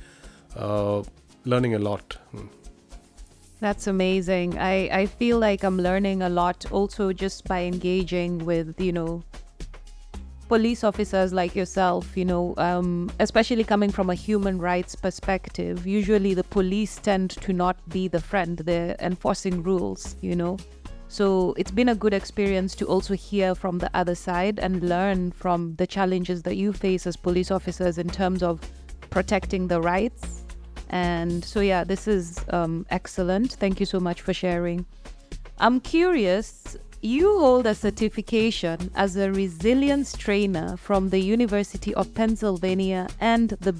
uh, 0.57 1.03
learning 1.45 1.75
a 1.75 1.79
lot. 1.79 2.17
Hmm. 2.31 2.47
That's 3.61 3.87
amazing. 3.87 4.59
I, 4.59 4.89
I 4.91 5.07
feel 5.07 5.39
like 5.39 5.63
I'm 5.63 5.79
learning 5.79 6.23
a 6.23 6.29
lot 6.29 6.67
also 6.73 7.13
just 7.13 7.47
by 7.47 7.63
engaging 7.63 8.45
with, 8.45 8.81
you 8.81 8.91
know, 8.91 9.23
police 10.49 10.83
officers 10.83 11.33
like 11.33 11.55
yourself, 11.55 12.17
you 12.17 12.25
know, 12.25 12.55
um, 12.59 13.09
especially 13.21 13.63
coming 13.63 13.91
from 13.91 14.11
a 14.11 14.15
human 14.15 14.59
rights 14.59 14.97
perspective, 14.97 15.87
usually 15.87 16.35
the 16.35 16.45
police 16.45 16.97
tend 16.97 17.31
to 17.31 17.53
not 17.53 17.77
be 17.89 18.09
the 18.09 18.21
friend, 18.21 18.59
they're 18.59 18.97
enforcing 18.99 19.63
rules, 19.63 20.17
you 20.21 20.35
know. 20.35 20.57
So 21.13 21.53
it's 21.59 21.71
been 21.71 21.91
a 21.91 21.95
good 21.95 22.15
experience 22.15 22.75
to 22.77 22.87
also 22.87 23.13
hear 23.13 23.55
from 23.55 23.77
the 23.77 23.91
other 23.93 24.15
side 24.15 24.59
and 24.59 24.83
learn 24.83 25.31
from 25.33 25.75
the 25.75 25.87
challenges 25.87 26.43
that 26.45 26.57
you 26.57 26.73
face 26.73 27.07
as 27.07 27.19
police 27.19 27.51
officers 27.51 27.99
in 27.99 28.09
terms 28.09 28.43
of 28.43 28.61
protecting 29.11 29.69
the 29.69 29.79
rights. 29.79 30.43
And 30.89 31.45
so, 31.45 31.61
yeah, 31.61 31.85
this 31.85 32.09
is 32.09 32.39
um, 32.49 32.87
excellent. 32.89 33.53
Thank 33.53 33.79
you 33.79 33.85
so 33.85 34.01
much 34.01 34.23
for 34.23 34.33
sharing. 34.33 34.87
I'm 35.59 35.81
curious 35.81 36.79
you 37.03 37.39
hold 37.41 37.67
a 37.67 37.75
certification 37.75 38.91
as 38.95 39.17
a 39.17 39.31
resilience 39.33 40.17
trainer 40.17 40.79
from 40.79 41.11
the 41.11 41.19
University 41.19 41.95
of 41.95 42.15
Pennsylvania 42.15 43.07
and 43.21 43.51
the 43.61 43.75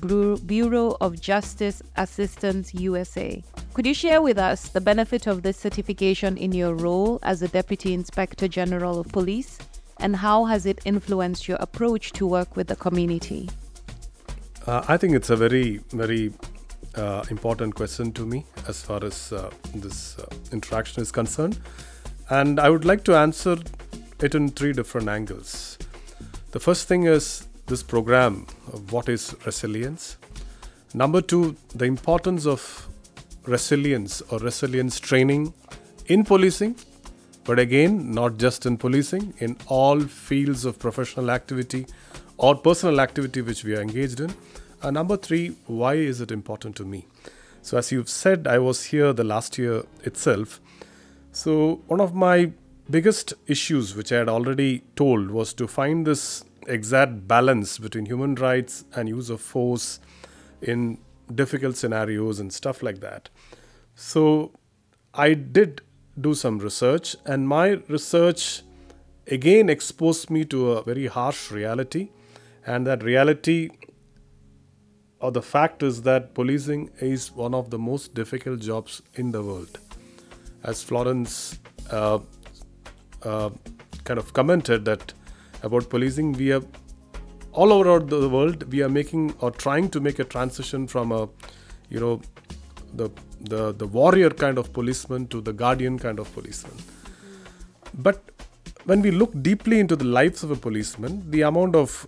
Bureau 0.45 0.99
of 1.01 1.19
Justice 1.19 1.83
Assistance 1.97 2.75
USA. 2.75 3.43
Could 3.75 3.87
you 3.87 3.95
share 3.95 4.21
with 4.21 4.37
us 4.37 4.69
the 4.69 4.83
benefit 4.83 5.27
of 5.27 5.43
this 5.43 5.57
certification 5.57 6.37
in 6.37 6.53
your 6.53 6.75
role 6.75 7.19
as 7.23 7.41
a 7.41 7.49
Deputy 7.49 7.95
Inspector 7.95 8.47
General 8.49 9.01
of 9.01 9.09
Police 9.09 9.59
and 9.99 10.15
how 10.15 10.45
has 10.45 10.67
it 10.67 10.81
influenced 10.85 11.49
your 11.49 11.57
approach 11.59 12.13
to 12.13 12.27
work 12.27 12.55
with 12.55 12.67
the 12.67 12.77
community? 12.77 13.49
Uh, 14.67 14.85
I 14.89 14.99
think 14.99 15.15
it's 15.15 15.31
a 15.31 15.37
very, 15.37 15.79
very 15.91 16.35
uh, 16.97 17.25
important 17.31 17.75
question 17.75 18.13
to 18.13 18.27
me 18.27 18.45
as 18.69 18.83
far 18.83 19.03
as 19.03 19.33
uh, 19.33 19.51
this 19.75 20.19
uh, 20.19 20.27
interaction 20.53 21.03
is 21.03 21.11
concerned. 21.11 21.59
And 22.29 22.61
I 22.61 22.69
would 22.69 22.85
like 22.85 23.05
to 23.05 23.17
answer 23.17 23.57
it 24.21 24.35
in 24.35 24.51
three 24.51 24.75
different 24.75 25.09
angles. 25.09 25.79
The 26.51 26.61
first 26.61 26.89
thing 26.89 27.05
is 27.05 27.49
this 27.69 27.83
program 27.83 28.47
what 28.91 29.09
is 29.09 29.35
resilience? 29.47 30.19
Number 30.93 31.23
two, 31.23 31.57
the 31.75 31.87
importance 31.87 32.45
of 32.45 32.87
resilience 33.45 34.21
or 34.31 34.39
resilience 34.39 34.99
training 35.01 35.53
in 36.07 36.25
policing, 36.25 36.77
but 37.45 37.59
again, 37.59 38.13
not 38.13 38.39
just 38.39 38.67
in 38.67 38.77
policing, 38.77 39.35
in 39.39 39.57
all 39.67 40.01
fields 40.01 40.65
of 40.65 40.79
professional 40.79 41.31
activity 41.31 41.87
or 42.39 42.55
personal 42.55 43.01
activity 43.01 43.41
which 43.41 43.65
we 43.65 43.75
are 43.75 43.81
engaged 43.81 44.21
in. 44.21 44.35
And 44.83 44.95
number 44.95 45.17
three, 45.17 45.57
why 45.67 45.95
is 45.95 46.21
it 46.21 46.31
important 46.31 46.77
to 46.77 46.85
me? 46.85 47.07
So, 47.63 47.79
as 47.79 47.93
you've 47.93 48.09
said, 48.09 48.47
I 48.49 48.59
was 48.59 48.85
here 48.87 49.13
the 49.13 49.23
last 49.23 49.57
year 49.59 49.85
itself 50.03 50.61
so, 51.35 51.81
one 51.87 52.03
of 52.03 52.15
my 52.15 52.53
biggest 52.91 53.33
issues, 53.47 53.97
which 53.97 54.13
I 54.13 54.19
had 54.19 54.29
already 54.29 54.83
told, 54.97 55.31
was 55.31 55.55
to 55.55 55.67
find 55.67 56.07
this 56.07 56.45
exact 56.67 57.27
balance 57.27 57.79
between 57.79 58.05
human 58.05 58.35
rights 58.35 58.85
and 58.95 59.09
use 59.09 59.31
of 59.31 59.41
force 59.41 59.99
in 60.61 60.99
difficult 61.35 61.77
scenarios 61.77 62.41
and 62.41 62.53
stuff 62.53 62.83
like 62.83 63.01
that. 63.01 63.29
So, 63.95 64.53
I 65.15 65.35
did 65.35 65.83
do 66.21 66.35
some 66.35 66.59
research, 66.59 67.17
and 67.27 67.49
my 67.49 67.81
research 67.89 68.63
again 69.27 69.69
exposed 69.69 70.31
me 70.31 70.45
to 70.47 70.73
a 70.73 70.83
very 70.83 71.07
harsh 71.07 71.51
reality. 71.51 72.11
And 72.65 72.87
that 72.87 73.03
reality 73.03 73.71
or 75.19 75.33
the 75.33 75.43
fact 75.43 75.83
is 75.83 76.03
that 76.03 76.35
policing 76.35 76.91
is 77.01 77.33
one 77.33 77.55
of 77.55 77.71
the 77.71 77.79
most 77.79 78.15
difficult 78.15 78.61
jobs 78.61 79.03
in 79.15 79.33
the 79.33 79.43
world 79.43 79.79
as 80.65 80.83
Florence 80.83 81.59
uh, 81.91 82.19
uh, 83.23 83.51
kind 84.05 84.19
of 84.19 84.33
commented 84.33 84.85
that 84.85 85.13
about 85.63 85.89
policing, 85.89 86.33
we 86.33 86.53
are 86.53 86.63
all 87.53 87.73
over 87.73 87.99
the 88.01 88.29
world 88.29 88.63
we 88.73 88.83
are 88.83 88.89
making 88.89 89.35
or 89.41 89.51
trying 89.51 89.89
to 89.89 90.01
make 90.01 90.19
a 90.19 90.25
transition 90.25 90.87
from 90.87 91.13
a 91.13 91.29
you 91.89 92.01
know 92.01 92.21
the 92.95 93.09
the 93.53 93.73
the 93.73 93.87
warrior 93.87 94.31
kind 94.31 94.59
of 94.59 94.73
policeman 94.73 95.27
to 95.27 95.41
the 95.41 95.53
guardian 95.53 95.99
kind 95.99 96.19
of 96.19 96.33
policeman 96.35 96.77
but 97.95 98.23
when 98.85 99.01
we 99.03 99.11
look 99.11 99.33
deeply 99.43 99.79
into 99.79 99.97
the 99.97 100.05
lives 100.05 100.43
of 100.43 100.51
a 100.51 100.57
policeman 100.57 101.23
the 101.31 101.43
amount 101.43 101.77
of 101.77 102.07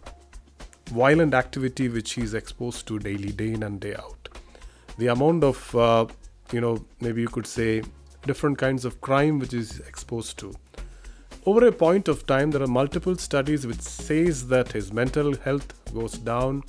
violent 0.91 1.35
activity 1.35 1.89
which 1.89 2.13
he 2.13 2.23
is 2.23 2.35
exposed 2.35 2.87
to 2.87 2.99
daily 2.99 3.33
day 3.43 3.53
in 3.53 3.63
and 3.63 3.81
day 3.81 3.95
out 3.95 4.29
the 4.99 5.09
amount 5.09 5.45
of 5.45 5.75
uh, 5.75 6.07
you 6.53 6.61
know 6.61 6.75
maybe 7.01 7.21
you 7.21 7.29
could 7.29 7.47
say 7.47 7.83
different 8.27 8.59
kinds 8.59 8.85
of 8.85 9.01
crime 9.01 9.39
which 9.39 9.55
is 9.55 9.81
exposed 9.81 10.39
to. 10.39 10.55
Over 11.47 11.67
a 11.67 11.73
point 11.73 12.09
of 12.09 12.27
time, 12.27 12.53
there 12.53 12.63
are 12.63 12.67
multiple 12.67 13.17
studies 13.17 13.67
which 13.67 13.81
says 13.81 14.49
that 14.49 14.73
his 14.73 14.95
mental 14.95 15.37
health 15.37 15.75
goes 15.93 16.15
down, 16.15 16.63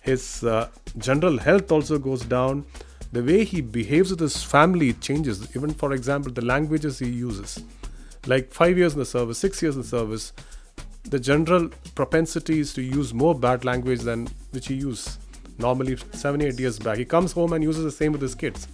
his 0.00 0.44
uh, 0.44 0.68
general 0.98 1.38
health 1.38 1.72
also 1.72 1.98
goes 1.98 2.22
down. 2.22 2.64
The 3.12 3.24
way 3.24 3.44
he 3.44 3.60
behaves 3.60 4.10
with 4.10 4.20
his 4.20 4.42
family 4.42 4.92
changes. 4.92 5.56
Even, 5.56 5.70
for 5.74 5.92
example, 5.92 6.32
the 6.32 6.44
languages 6.44 7.00
he 7.00 7.08
uses. 7.08 7.64
Like 8.26 8.52
five 8.52 8.78
years 8.78 8.92
in 8.92 9.00
the 9.00 9.04
service, 9.04 9.38
six 9.38 9.60
years 9.62 9.74
in 9.74 9.82
the 9.82 9.88
service, 9.88 10.32
the 11.04 11.18
general 11.18 11.70
propensity 11.96 12.60
is 12.60 12.72
to 12.74 12.82
use 12.82 13.12
more 13.12 13.34
bad 13.34 13.64
language 13.64 14.00
than 14.00 14.28
which 14.52 14.68
he 14.68 14.74
used 14.74 15.18
normally 15.58 15.96
seven, 16.12 16.40
eight 16.40 16.58
years 16.60 16.78
back. 16.78 16.98
He 16.98 17.04
comes 17.04 17.32
home 17.32 17.52
and 17.52 17.64
uses 17.64 17.82
the 17.82 17.90
same 17.90 18.12
with 18.12 18.22
his 18.22 18.36
kids. 18.36 18.68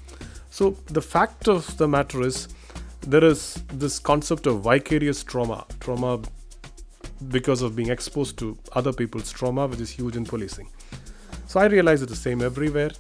So, 0.51 0.71
the 0.87 1.03
fact 1.03 1.49
of 1.49 1.77
the 1.79 1.89
matter 1.89 2.23
is, 2.23 2.49
there 3.07 3.25
is 3.25 3.63
this 3.73 3.99
concept 3.99 4.47
of 4.47 4.61
vicarious 4.61 5.23
trauma, 5.23 5.65
trauma 5.81 6.21
because 7.29 7.63
of 7.63 7.77
being 7.77 7.91
exposed 7.91 8.39
to 8.39 8.59
other 8.73 8.93
people's 8.93 9.31
trauma, 9.31 9.67
which 9.67 9.81
is 9.81 9.91
huge 9.91 10.17
in 10.17 10.25
policing. 10.25 10.69
So, 11.47 11.61
I 11.61 11.67
realized 11.67 12.03
it's 12.03 12.11
the 12.11 12.17
same 12.17 12.43
everywhere, 12.43 12.91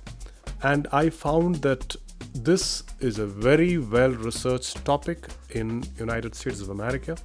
and 0.62 0.86
I 0.92 1.10
found 1.10 1.56
that 1.56 1.96
this 2.34 2.84
is 3.00 3.18
a 3.18 3.26
very 3.26 3.78
well 3.78 4.10
researched 4.10 4.84
topic 4.84 5.26
in 5.50 5.84
United 5.98 6.34
States 6.34 6.60
of 6.60 6.70
America 6.70 7.16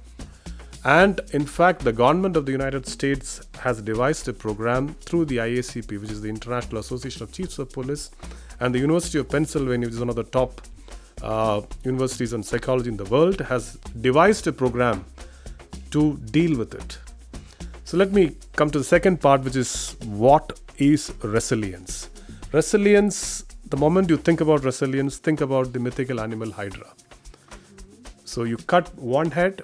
and 0.84 1.20
in 1.32 1.46
fact 1.46 1.80
the 1.80 1.92
government 1.92 2.36
of 2.36 2.44
the 2.44 2.52
united 2.52 2.86
states 2.86 3.40
has 3.58 3.80
devised 3.82 4.26
a 4.26 4.32
program 4.32 4.94
through 4.94 5.24
the 5.24 5.36
iacp 5.36 6.00
which 6.00 6.10
is 6.10 6.20
the 6.20 6.28
international 6.28 6.78
association 6.78 7.22
of 7.22 7.30
chiefs 7.30 7.58
of 7.58 7.70
police 7.70 8.10
and 8.62 8.72
the 8.72 8.78
University 8.78 9.18
of 9.18 9.28
Pennsylvania, 9.28 9.88
which 9.88 9.94
is 9.94 10.00
one 10.00 10.08
of 10.08 10.14
the 10.14 10.22
top 10.22 10.60
uh, 11.22 11.62
universities 11.84 12.32
in 12.32 12.42
psychology 12.42 12.88
in 12.88 12.96
the 12.96 13.04
world, 13.04 13.40
has 13.40 13.76
devised 14.00 14.46
a 14.46 14.52
program 14.52 15.04
to 15.90 16.16
deal 16.30 16.58
with 16.58 16.74
it. 16.74 16.98
So 17.84 17.96
let 17.96 18.12
me 18.12 18.36
come 18.56 18.70
to 18.70 18.78
the 18.78 18.84
second 18.84 19.20
part, 19.20 19.42
which 19.42 19.56
is 19.56 19.96
what 20.04 20.60
is 20.78 21.12
resilience? 21.22 22.08
Resilience, 22.52 23.44
the 23.68 23.76
moment 23.76 24.10
you 24.10 24.16
think 24.16 24.40
about 24.40 24.64
resilience, 24.64 25.18
think 25.18 25.40
about 25.40 25.72
the 25.72 25.78
mythical 25.78 26.20
animal 26.20 26.50
Hydra. 26.50 26.88
So 28.24 28.44
you 28.44 28.56
cut 28.56 28.94
one 28.96 29.30
head, 29.30 29.62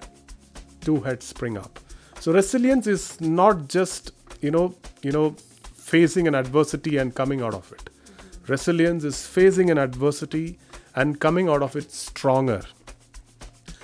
two 0.82 1.00
heads 1.00 1.26
spring 1.26 1.56
up. 1.56 1.78
So 2.20 2.32
resilience 2.32 2.86
is 2.86 3.20
not 3.20 3.68
just, 3.68 4.12
you 4.42 4.50
know, 4.50 4.74
you 5.02 5.12
know, 5.12 5.36
facing 5.74 6.28
an 6.28 6.34
adversity 6.34 6.98
and 6.98 7.14
coming 7.14 7.40
out 7.40 7.54
of 7.54 7.72
it. 7.72 7.88
Resilience 8.46 9.04
is 9.04 9.26
facing 9.26 9.70
an 9.70 9.78
adversity 9.78 10.58
and 10.94 11.20
coming 11.20 11.48
out 11.48 11.62
of 11.62 11.76
it 11.76 11.90
stronger. 11.92 12.62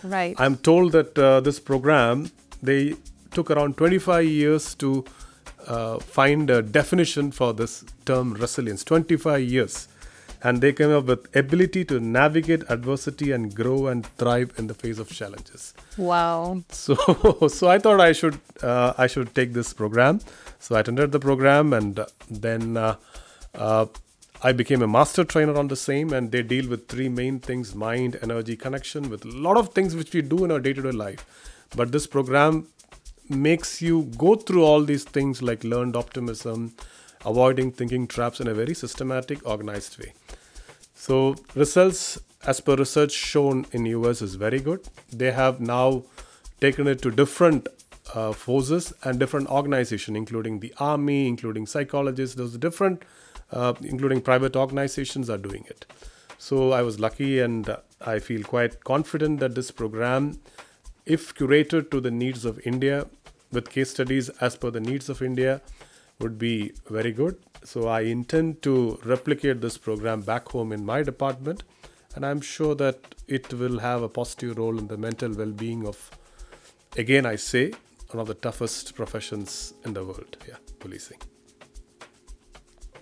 Right. 0.02 0.34
I'm 0.38 0.56
told 0.56 0.92
that 0.92 1.18
uh, 1.18 1.40
this 1.40 1.60
program, 1.60 2.30
they 2.62 2.94
took 3.32 3.50
around 3.50 3.76
25 3.76 4.24
years 4.24 4.74
to 4.76 5.04
uh, 5.66 5.98
find 5.98 6.50
a 6.50 6.62
definition 6.62 7.32
for 7.32 7.52
this 7.54 7.84
term 8.04 8.34
resilience. 8.34 8.84
25 8.84 9.42
years. 9.42 9.88
and 10.44 10.60
they 10.60 10.72
came 10.72 10.92
up 10.92 11.06
with 11.06 11.34
ability 11.34 11.84
to 11.86 11.98
navigate 11.98 12.62
adversity 12.68 13.32
and 13.32 13.54
grow 13.54 13.86
and 13.86 14.06
thrive 14.18 14.52
in 14.58 14.66
the 14.66 14.74
face 14.74 14.98
of 14.98 15.08
challenges. 15.08 15.72
Wow. 15.96 16.62
So, 16.68 16.94
so 17.48 17.68
I 17.68 17.78
thought 17.78 18.00
I 18.00 18.12
should 18.12 18.38
uh, 18.62 18.92
I 18.98 19.06
should 19.06 19.34
take 19.34 19.54
this 19.54 19.72
program. 19.72 20.20
So 20.58 20.76
I 20.76 20.80
attended 20.80 21.12
the 21.12 21.20
program, 21.20 21.72
and 21.72 21.98
uh, 21.98 22.06
then 22.30 22.76
uh, 22.76 22.96
uh, 23.54 23.86
I 24.44 24.52
became 24.52 24.82
a 24.82 24.86
master 24.86 25.24
trainer 25.24 25.56
on 25.56 25.68
the 25.68 25.76
same. 25.76 26.12
And 26.12 26.30
they 26.30 26.42
deal 26.42 26.68
with 26.68 26.86
three 26.86 27.08
main 27.08 27.40
things: 27.40 27.74
mind, 27.74 28.18
energy, 28.22 28.56
connection, 28.56 29.08
with 29.08 29.24
a 29.24 29.28
lot 29.28 29.56
of 29.56 29.70
things 29.70 29.96
which 29.96 30.12
we 30.12 30.22
do 30.22 30.44
in 30.44 30.52
our 30.52 30.60
day-to-day 30.60 30.92
life. 30.92 31.24
But 31.74 31.92
this 31.92 32.06
program 32.06 32.68
makes 33.28 33.80
you 33.80 34.10
go 34.18 34.34
through 34.34 34.64
all 34.64 34.82
these 34.82 35.04
things 35.04 35.42
like 35.42 35.64
learned 35.64 35.96
optimism, 35.96 36.74
avoiding 37.24 37.72
thinking 37.72 38.06
traps 38.06 38.38
in 38.38 38.48
a 38.48 38.54
very 38.54 38.74
systematic, 38.74 39.48
organized 39.48 39.98
way. 39.98 40.12
So 40.94 41.36
results 41.54 42.20
as 42.46 42.60
per 42.60 42.76
research 42.76 43.12
shown 43.12 43.64
in 43.72 43.86
US 43.86 44.20
is 44.20 44.34
very 44.34 44.60
good. 44.60 44.86
They 45.10 45.32
have 45.32 45.58
now 45.60 46.02
taken 46.60 46.86
it 46.86 47.00
to 47.02 47.10
different 47.10 47.68
uh, 48.14 48.32
forces 48.32 48.92
and 49.02 49.18
different 49.18 49.48
organizations, 49.48 50.16
including 50.16 50.60
the 50.60 50.74
army, 50.78 51.26
including 51.26 51.66
psychologists. 51.66 52.36
Those 52.36 52.58
different, 52.58 53.02
uh, 53.54 53.72
including 53.80 54.20
private 54.20 54.56
organizations, 54.56 55.30
are 55.30 55.38
doing 55.38 55.64
it. 55.68 55.86
So 56.38 56.72
I 56.72 56.82
was 56.82 57.00
lucky, 57.00 57.40
and 57.40 57.74
I 58.00 58.18
feel 58.18 58.42
quite 58.42 58.84
confident 58.84 59.40
that 59.40 59.54
this 59.54 59.70
program, 59.70 60.38
if 61.06 61.34
curated 61.34 61.90
to 61.92 62.00
the 62.00 62.10
needs 62.10 62.44
of 62.44 62.60
India, 62.66 63.06
with 63.52 63.70
case 63.70 63.90
studies 63.90 64.28
as 64.40 64.56
per 64.56 64.70
the 64.70 64.80
needs 64.80 65.08
of 65.08 65.22
India, 65.22 65.62
would 66.18 66.38
be 66.38 66.72
very 66.90 67.12
good. 67.12 67.38
So 67.64 67.88
I 67.88 68.00
intend 68.00 68.62
to 68.62 68.98
replicate 69.04 69.60
this 69.60 69.78
program 69.78 70.20
back 70.20 70.48
home 70.48 70.72
in 70.72 70.84
my 70.84 71.02
department, 71.02 71.62
and 72.14 72.26
I'm 72.26 72.40
sure 72.40 72.74
that 72.74 72.98
it 73.26 73.52
will 73.54 73.78
have 73.78 74.02
a 74.02 74.08
positive 74.08 74.58
role 74.58 74.78
in 74.78 74.88
the 74.88 74.98
mental 74.98 75.32
well-being 75.32 75.86
of, 75.86 76.10
again 76.96 77.26
I 77.26 77.36
say, 77.36 77.72
one 78.10 78.20
of 78.20 78.28
the 78.28 78.34
toughest 78.34 78.94
professions 78.94 79.74
in 79.84 79.94
the 79.94 80.04
world. 80.04 80.36
Yeah, 80.46 80.58
policing. 80.78 81.18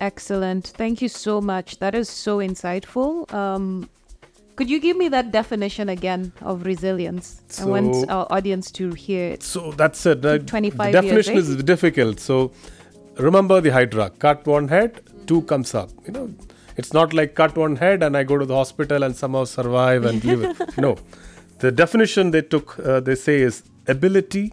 Excellent. 0.03 0.67
Thank 0.67 1.01
you 1.01 1.07
so 1.07 1.39
much. 1.39 1.79
That 1.79 1.95
is 1.95 2.09
so 2.09 2.39
insightful. 2.39 3.33
Um, 3.33 3.89
could 4.57 4.69
you 4.69 4.79
give 4.79 4.97
me 4.97 5.07
that 5.07 5.31
definition 5.31 5.87
again 5.87 6.33
of 6.41 6.65
resilience? 6.65 7.41
I 7.59 7.65
want 7.65 8.09
our 8.09 8.27
audience 8.29 8.69
to 8.71 8.91
hear 8.91 9.29
it. 9.29 9.43
So 9.43 9.71
that's 9.71 10.05
it. 10.05 10.25
right? 10.25 10.45
25 10.45 10.77
the 10.91 10.91
years, 10.91 11.05
definition 11.05 11.33
right? 11.35 11.57
is 11.59 11.63
difficult. 11.63 12.19
So 12.19 12.51
remember 13.17 13.61
the 13.61 13.69
Hydra. 13.69 14.09
Cut 14.09 14.45
one 14.45 14.67
head, 14.67 14.99
two 15.25 15.43
comes 15.43 15.73
up. 15.73 15.89
You 16.05 16.11
know, 16.11 16.33
it's 16.75 16.91
not 16.91 17.13
like 17.13 17.33
cut 17.35 17.55
one 17.57 17.77
head 17.77 18.03
and 18.03 18.17
I 18.17 18.23
go 18.23 18.37
to 18.37 18.45
the 18.45 18.55
hospital 18.55 19.03
and 19.03 19.15
somehow 19.15 19.45
survive 19.45 20.03
and 20.03 20.23
live. 20.25 20.43
it. 20.43 20.77
No, 20.77 20.97
the 21.59 21.71
definition 21.71 22.31
they 22.31 22.41
took, 22.41 22.77
uh, 22.79 22.99
they 22.99 23.15
say, 23.15 23.39
is 23.39 23.63
ability 23.87 24.51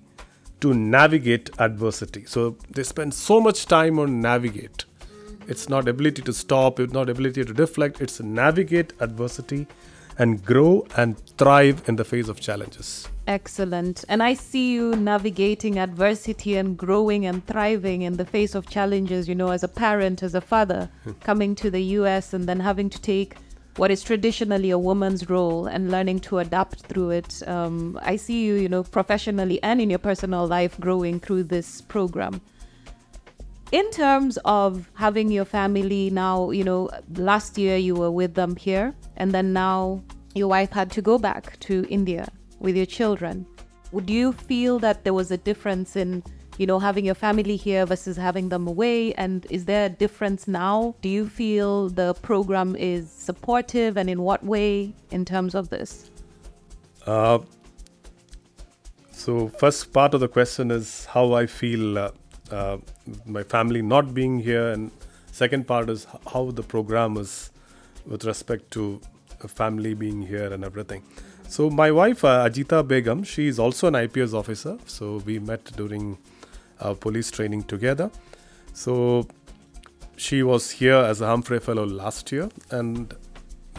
to 0.60 0.72
navigate 0.74 1.50
adversity. 1.58 2.24
So 2.26 2.56
they 2.70 2.84
spend 2.84 3.14
so 3.14 3.40
much 3.40 3.66
time 3.66 3.98
on 3.98 4.20
navigate. 4.20 4.84
It's 5.50 5.68
not 5.68 5.88
ability 5.88 6.22
to 6.22 6.32
stop. 6.32 6.78
It's 6.78 6.92
not 6.92 7.10
ability 7.10 7.44
to 7.44 7.52
deflect. 7.52 8.00
It's 8.00 8.20
navigate 8.20 8.92
adversity 9.00 9.66
and 10.16 10.44
grow 10.44 10.86
and 10.96 11.18
thrive 11.38 11.82
in 11.88 11.96
the 11.96 12.04
face 12.04 12.28
of 12.28 12.40
challenges. 12.40 13.08
Excellent. 13.26 14.04
And 14.08 14.22
I 14.22 14.34
see 14.34 14.72
you 14.72 14.94
navigating 14.94 15.78
adversity 15.78 16.56
and 16.56 16.76
growing 16.76 17.26
and 17.26 17.44
thriving 17.46 18.02
in 18.02 18.16
the 18.16 18.24
face 18.24 18.54
of 18.54 18.68
challenges, 18.68 19.28
you 19.28 19.34
know, 19.34 19.48
as 19.50 19.64
a 19.64 19.68
parent, 19.68 20.22
as 20.22 20.36
a 20.36 20.40
father, 20.40 20.88
coming 21.20 21.56
to 21.56 21.70
the 21.70 21.82
US 21.98 22.32
and 22.32 22.48
then 22.48 22.60
having 22.60 22.88
to 22.88 23.00
take 23.00 23.34
what 23.76 23.90
is 23.90 24.02
traditionally 24.02 24.70
a 24.70 24.78
woman's 24.78 25.28
role 25.28 25.66
and 25.66 25.90
learning 25.90 26.20
to 26.20 26.38
adapt 26.38 26.82
through 26.82 27.10
it. 27.10 27.42
Um, 27.48 27.98
I 28.02 28.14
see 28.16 28.44
you, 28.44 28.54
you 28.54 28.68
know, 28.68 28.84
professionally 28.84 29.60
and 29.64 29.80
in 29.80 29.90
your 29.90 29.98
personal 29.98 30.46
life 30.46 30.78
growing 30.78 31.18
through 31.18 31.44
this 31.44 31.80
program. 31.80 32.40
In 33.72 33.88
terms 33.92 34.36
of 34.44 34.90
having 34.94 35.30
your 35.30 35.44
family 35.44 36.10
now, 36.10 36.50
you 36.50 36.64
know, 36.64 36.90
last 37.14 37.56
year 37.56 37.76
you 37.76 37.94
were 37.94 38.10
with 38.10 38.34
them 38.34 38.56
here, 38.56 38.96
and 39.16 39.30
then 39.30 39.52
now 39.52 40.02
your 40.34 40.48
wife 40.48 40.72
had 40.72 40.90
to 40.90 41.02
go 41.02 41.18
back 41.18 41.56
to 41.60 41.86
India 41.88 42.26
with 42.58 42.76
your 42.76 42.86
children. 42.86 43.46
Would 43.92 44.10
you 44.10 44.32
feel 44.32 44.80
that 44.80 45.04
there 45.04 45.14
was 45.14 45.30
a 45.30 45.36
difference 45.36 45.94
in, 45.94 46.24
you 46.58 46.66
know, 46.66 46.80
having 46.80 47.04
your 47.04 47.14
family 47.14 47.54
here 47.54 47.86
versus 47.86 48.16
having 48.16 48.48
them 48.48 48.66
away? 48.66 49.14
And 49.14 49.46
is 49.50 49.66
there 49.66 49.86
a 49.86 49.88
difference 49.88 50.48
now? 50.48 50.96
Do 51.00 51.08
you 51.08 51.28
feel 51.28 51.90
the 51.90 52.14
program 52.14 52.74
is 52.74 53.08
supportive, 53.08 53.96
and 53.96 54.10
in 54.10 54.22
what 54.22 54.44
way 54.44 54.92
in 55.12 55.24
terms 55.24 55.54
of 55.54 55.68
this? 55.68 56.10
Uh, 57.06 57.38
so 59.12 59.46
first 59.46 59.92
part 59.92 60.12
of 60.12 60.18
the 60.18 60.28
question 60.28 60.72
is 60.72 61.04
how 61.04 61.34
I 61.34 61.46
feel 61.46 61.98
uh, 61.98 62.10
uh, 62.52 62.78
my 63.26 63.42
family 63.42 63.82
not 63.82 64.14
being 64.14 64.40
here, 64.40 64.70
and 64.70 64.90
second 65.32 65.66
part 65.66 65.90
is 65.90 66.06
how 66.32 66.50
the 66.50 66.62
program 66.62 67.16
is 67.16 67.50
with 68.06 68.24
respect 68.24 68.70
to 68.72 69.00
family 69.48 69.94
being 69.94 70.22
here 70.22 70.52
and 70.52 70.64
everything. 70.64 71.02
So 71.48 71.68
my 71.68 71.90
wife 71.90 72.24
uh, 72.24 72.48
Ajeetha 72.48 72.86
Begum, 72.86 73.24
she 73.24 73.48
is 73.48 73.58
also 73.58 73.88
an 73.88 73.94
IPS 73.96 74.34
officer. 74.34 74.78
So 74.86 75.18
we 75.18 75.38
met 75.38 75.64
during 75.76 76.18
our 76.80 76.94
police 76.94 77.30
training 77.30 77.64
together. 77.64 78.10
So 78.72 79.26
she 80.16 80.42
was 80.42 80.70
here 80.70 80.94
as 80.94 81.20
a 81.20 81.26
Humphrey 81.26 81.58
Fellow 81.58 81.84
last 81.84 82.30
year, 82.30 82.50
and 82.70 83.14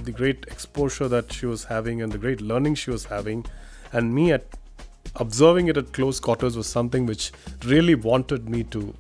the 0.04 0.12
great 0.12 0.46
exposure 0.50 1.08
that 1.08 1.32
she 1.32 1.46
was 1.46 1.66
having 1.66 2.02
and 2.02 2.12
the 2.12 2.18
great 2.18 2.42
learning 2.42 2.76
she 2.76 2.92
was 2.92 3.06
having, 3.06 3.46
and 3.94 4.14
me 4.14 4.32
at 4.32 4.46
observing 5.16 5.68
it 5.68 5.78
at 5.78 5.94
close 5.94 6.20
quarters 6.20 6.56
was 6.56 6.68
something 6.68 7.06
which 7.06 7.32
really 7.66 7.96
wanted 7.96 8.50
me 8.50 8.64
to 8.66 8.94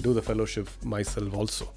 do 0.00 0.14
the 0.14 0.22
fellowship 0.22 0.68
myself 0.84 1.34
also. 1.34 1.72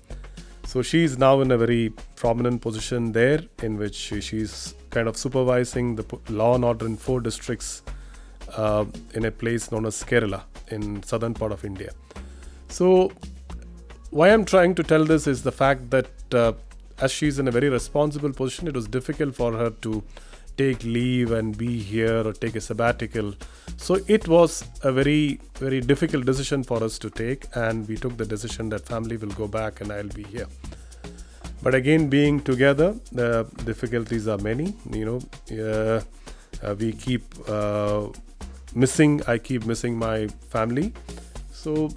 So 0.65 0.81
she's 0.81 1.17
now 1.17 1.41
in 1.41 1.51
a 1.51 1.57
very 1.57 1.93
prominent 2.15 2.61
position 2.61 3.11
there, 3.11 3.41
in 3.61 3.77
which 3.77 3.95
she, 3.95 4.21
she's 4.21 4.73
kind 4.89 5.07
of 5.07 5.17
supervising 5.17 5.95
the 5.95 6.05
law 6.29 6.55
and 6.55 6.63
order 6.63 6.85
in 6.85 6.97
four 6.97 7.19
districts 7.19 7.83
uh, 8.55 8.85
in 9.13 9.25
a 9.25 9.31
place 9.31 9.71
known 9.71 9.85
as 9.85 10.03
Kerala 10.03 10.43
in 10.69 11.03
southern 11.03 11.33
part 11.33 11.51
of 11.51 11.65
India. 11.65 11.91
So 12.69 13.11
why 14.09 14.29
I'm 14.29 14.45
trying 14.45 14.75
to 14.75 14.83
tell 14.83 15.03
this 15.03 15.27
is 15.27 15.43
the 15.43 15.51
fact 15.51 15.89
that 15.89 16.33
uh, 16.33 16.53
as 16.99 17.11
she's 17.11 17.39
in 17.39 17.47
a 17.47 17.51
very 17.51 17.69
responsible 17.69 18.31
position, 18.31 18.67
it 18.67 18.75
was 18.75 18.87
difficult 18.87 19.35
for 19.35 19.51
her 19.53 19.71
to 19.81 20.03
take 20.57 20.83
leave 20.83 21.31
and 21.31 21.57
be 21.57 21.79
here 21.79 22.25
or 22.27 22.33
take 22.33 22.55
a 22.55 22.61
sabbatical. 22.61 23.33
So 23.77 23.99
it 24.07 24.27
was 24.27 24.63
a 24.83 24.91
very, 24.91 25.39
very 25.55 25.81
difficult 25.81 26.25
decision 26.25 26.63
for 26.63 26.83
us 26.83 26.97
to 26.99 27.09
take, 27.09 27.45
and 27.55 27.87
we 27.87 27.97
took 27.97 28.17
the 28.17 28.25
decision 28.25 28.69
that 28.69 28.85
family 28.85 29.17
will 29.17 29.29
go 29.29 29.47
back 29.47 29.81
and 29.81 29.91
I'll 29.91 30.07
be 30.09 30.23
here. 30.23 30.47
But 31.61 31.75
again, 31.75 32.09
being 32.09 32.41
together, 32.41 32.95
the 33.11 33.47
difficulties 33.63 34.27
are 34.27 34.37
many. 34.37 34.73
You 34.91 35.05
know, 35.05 35.19
uh, 35.63 36.01
uh, 36.61 36.75
we 36.75 36.91
keep 36.91 37.23
uh, 37.47 38.07
missing. 38.75 39.21
I 39.27 39.37
keep 39.37 39.65
missing 39.65 39.97
my 39.97 40.27
family. 40.49 40.93
So, 41.51 41.89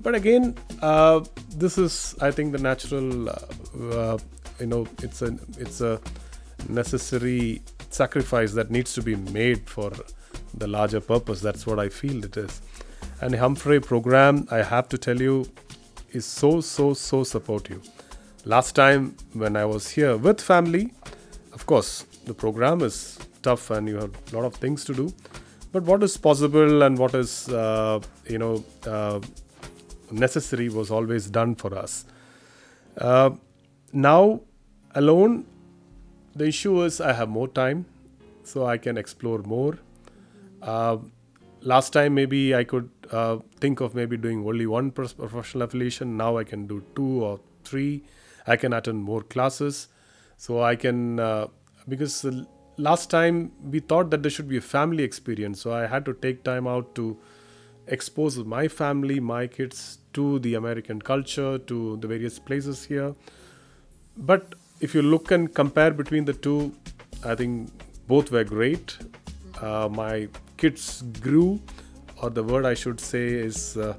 but 0.00 0.14
again, 0.14 0.56
uh, 0.80 1.24
this 1.56 1.76
is, 1.76 2.14
I 2.20 2.30
think, 2.30 2.52
the 2.52 2.58
natural. 2.58 3.28
Uh, 3.28 4.18
you 4.60 4.66
know, 4.66 4.86
it's 5.02 5.22
a 5.22 5.36
it's 5.58 5.80
a 5.80 6.00
necessary 6.68 7.62
sacrifice 7.90 8.52
that 8.52 8.70
needs 8.70 8.94
to 8.94 9.02
be 9.02 9.16
made 9.16 9.68
for 9.68 9.92
the 10.54 10.66
larger 10.66 11.00
purpose. 11.00 11.40
That's 11.40 11.66
what 11.66 11.78
I 11.78 11.88
feel 11.88 12.24
it 12.24 12.36
is. 12.36 12.60
And 13.20 13.34
Humphrey 13.34 13.80
program, 13.80 14.46
I 14.50 14.62
have 14.62 14.88
to 14.90 14.98
tell 14.98 15.20
you, 15.20 15.46
is 16.12 16.24
so 16.24 16.60
so 16.60 16.94
so 16.94 17.22
supportive. 17.24 17.88
Last 18.44 18.72
time 18.72 19.16
when 19.34 19.56
I 19.56 19.64
was 19.64 19.90
here 19.90 20.16
with 20.16 20.40
family, 20.40 20.92
of 21.52 21.66
course, 21.66 22.04
the 22.24 22.34
program 22.34 22.80
is 22.80 23.18
tough 23.42 23.70
and 23.70 23.88
you 23.88 23.96
have 23.96 24.12
a 24.32 24.36
lot 24.36 24.44
of 24.44 24.54
things 24.54 24.84
to 24.86 24.94
do. 24.94 25.12
But 25.72 25.84
what 25.84 26.02
is 26.02 26.16
possible 26.16 26.82
and 26.82 26.98
what 26.98 27.14
is 27.14 27.48
uh, 27.48 28.00
you 28.28 28.38
know 28.38 28.64
uh, 28.86 29.20
necessary 30.10 30.68
was 30.68 30.90
always 30.90 31.26
done 31.28 31.54
for 31.54 31.76
us. 31.76 32.04
Uh, 32.98 33.30
now, 33.92 34.40
alone, 34.94 35.46
the 36.34 36.46
issue 36.46 36.82
is 36.82 37.00
I 37.00 37.12
have 37.12 37.28
more 37.28 37.48
time, 37.48 37.86
so 38.44 38.66
I 38.66 38.78
can 38.78 38.96
explore 38.96 39.38
more. 39.38 39.78
Uh, 40.62 40.98
last 41.60 41.92
time, 41.92 42.14
maybe 42.14 42.54
I 42.54 42.64
could 42.64 42.90
uh, 43.10 43.38
think 43.60 43.80
of 43.80 43.94
maybe 43.94 44.16
doing 44.16 44.46
only 44.46 44.66
one 44.66 44.90
professional 44.90 45.62
affiliation. 45.62 46.16
Now 46.16 46.36
I 46.36 46.44
can 46.44 46.66
do 46.66 46.82
two 46.94 47.24
or 47.24 47.40
three. 47.64 48.04
I 48.46 48.56
can 48.56 48.72
attend 48.72 49.02
more 49.02 49.22
classes, 49.22 49.88
so 50.36 50.62
I 50.62 50.76
can 50.76 51.20
uh, 51.20 51.48
because 51.88 52.26
last 52.76 53.10
time 53.10 53.52
we 53.62 53.80
thought 53.80 54.10
that 54.10 54.22
there 54.22 54.30
should 54.30 54.48
be 54.48 54.56
a 54.56 54.60
family 54.60 55.02
experience, 55.02 55.60
so 55.60 55.72
I 55.72 55.86
had 55.86 56.04
to 56.06 56.14
take 56.14 56.42
time 56.44 56.66
out 56.66 56.94
to 56.94 57.18
expose 57.86 58.38
my 58.38 58.68
family, 58.68 59.20
my 59.20 59.46
kids 59.46 59.98
to 60.12 60.38
the 60.38 60.54
American 60.54 61.00
culture, 61.02 61.58
to 61.58 61.96
the 61.98 62.06
various 62.06 62.38
places 62.38 62.84
here. 62.84 63.14
But 64.16 64.54
if 64.80 64.94
you 64.94 65.02
look 65.02 65.30
and 65.30 65.54
compare 65.54 65.90
between 65.90 66.24
the 66.24 66.32
two, 66.32 66.72
I 67.24 67.34
think 67.34 67.70
both 68.08 68.30
were 68.30 68.44
great. 68.44 68.96
Uh, 69.60 69.88
my 69.90 70.28
kids 70.56 71.02
grew, 71.20 71.60
or 72.22 72.30
the 72.30 72.42
word 72.42 72.64
I 72.64 72.74
should 72.74 73.00
say 73.00 73.26
is 73.28 73.76
uh, 73.76 73.94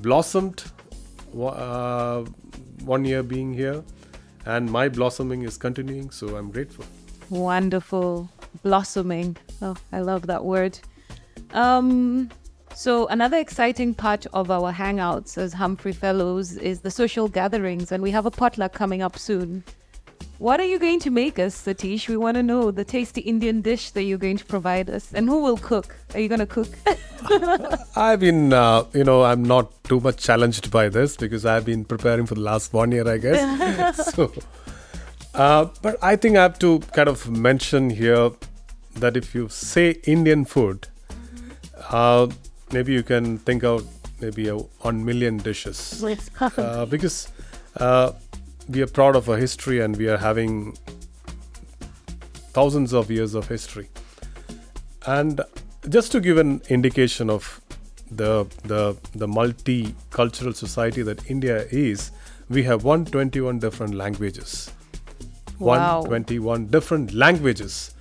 blossomed. 0.00 0.64
Uh, 1.34 2.24
one 2.84 3.04
year 3.04 3.22
being 3.22 3.54
here, 3.54 3.82
and 4.44 4.70
my 4.70 4.88
blossoming 4.88 5.42
is 5.42 5.56
continuing. 5.56 6.10
So 6.10 6.36
I'm 6.36 6.50
grateful. 6.50 6.84
Wonderful 7.30 8.28
blossoming. 8.62 9.36
Oh, 9.62 9.76
I 9.92 10.00
love 10.00 10.26
that 10.26 10.44
word. 10.44 10.78
Um, 11.52 12.28
so, 12.74 13.06
another 13.08 13.36
exciting 13.36 13.94
part 13.94 14.26
of 14.32 14.50
our 14.50 14.72
hangouts 14.72 15.36
as 15.36 15.52
Humphrey 15.52 15.92
Fellows 15.92 16.56
is 16.56 16.80
the 16.80 16.90
social 16.90 17.28
gatherings, 17.28 17.92
and 17.92 18.02
we 18.02 18.10
have 18.10 18.26
a 18.26 18.30
potluck 18.30 18.72
coming 18.72 19.02
up 19.02 19.18
soon. 19.18 19.62
What 20.42 20.58
are 20.58 20.64
you 20.64 20.80
going 20.80 20.98
to 21.06 21.10
make 21.10 21.38
us, 21.38 21.54
Sateesh? 21.54 22.08
We 22.08 22.16
want 22.16 22.34
to 22.34 22.42
know 22.42 22.72
the 22.72 22.84
tasty 22.84 23.20
Indian 23.20 23.60
dish 23.60 23.92
that 23.92 24.02
you're 24.02 24.18
going 24.18 24.38
to 24.38 24.44
provide 24.44 24.90
us. 24.90 25.12
And 25.14 25.28
who 25.28 25.40
will 25.40 25.56
cook? 25.56 25.94
Are 26.14 26.18
you 26.18 26.26
going 26.28 26.40
to 26.40 26.46
cook? 26.46 26.66
I've 27.96 28.18
been, 28.18 28.52
uh, 28.52 28.86
you 28.92 29.04
know, 29.04 29.22
I'm 29.22 29.44
not 29.44 29.70
too 29.84 30.00
much 30.00 30.16
challenged 30.16 30.68
by 30.72 30.88
this 30.88 31.16
because 31.16 31.46
I've 31.46 31.64
been 31.64 31.84
preparing 31.84 32.26
for 32.26 32.34
the 32.34 32.40
last 32.40 32.72
one 32.72 32.90
year, 32.90 33.08
I 33.08 33.18
guess. 33.18 34.04
so, 34.16 34.32
uh, 35.32 35.66
but 35.80 35.96
I 36.02 36.16
think 36.16 36.36
I 36.36 36.42
have 36.42 36.58
to 36.58 36.80
kind 36.92 37.08
of 37.08 37.30
mention 37.30 37.90
here 37.90 38.32
that 38.96 39.16
if 39.16 39.36
you 39.36 39.48
say 39.48 40.00
Indian 40.02 40.44
food, 40.44 40.88
uh, 41.88 42.26
maybe 42.72 42.92
you 42.92 43.04
can 43.04 43.38
think 43.38 43.62
of 43.62 43.86
maybe 44.20 44.48
a 44.48 44.56
one 44.56 45.04
million 45.04 45.36
dishes 45.36 46.02
uh, 46.40 46.84
because 46.86 47.28
uh, 47.76 48.10
we 48.68 48.82
are 48.82 48.86
proud 48.86 49.16
of 49.16 49.28
our 49.28 49.36
history 49.36 49.80
and 49.80 49.96
we 49.96 50.08
are 50.08 50.18
having 50.18 50.76
thousands 52.52 52.92
of 52.92 53.10
years 53.10 53.34
of 53.34 53.48
history. 53.48 53.88
And 55.06 55.40
just 55.88 56.12
to 56.12 56.20
give 56.20 56.38
an 56.38 56.62
indication 56.68 57.28
of 57.30 57.60
the 58.10 58.46
the 58.64 58.96
the 59.14 59.26
multicultural 59.26 60.54
society 60.54 61.02
that 61.02 61.30
India 61.30 61.66
is 61.70 62.10
we 62.48 62.62
have 62.64 62.84
121 62.84 63.58
different 63.58 63.94
languages. 63.94 64.70
Wow. 65.58 66.00
121 66.00 66.66
different 66.66 67.14
languages. 67.14 67.94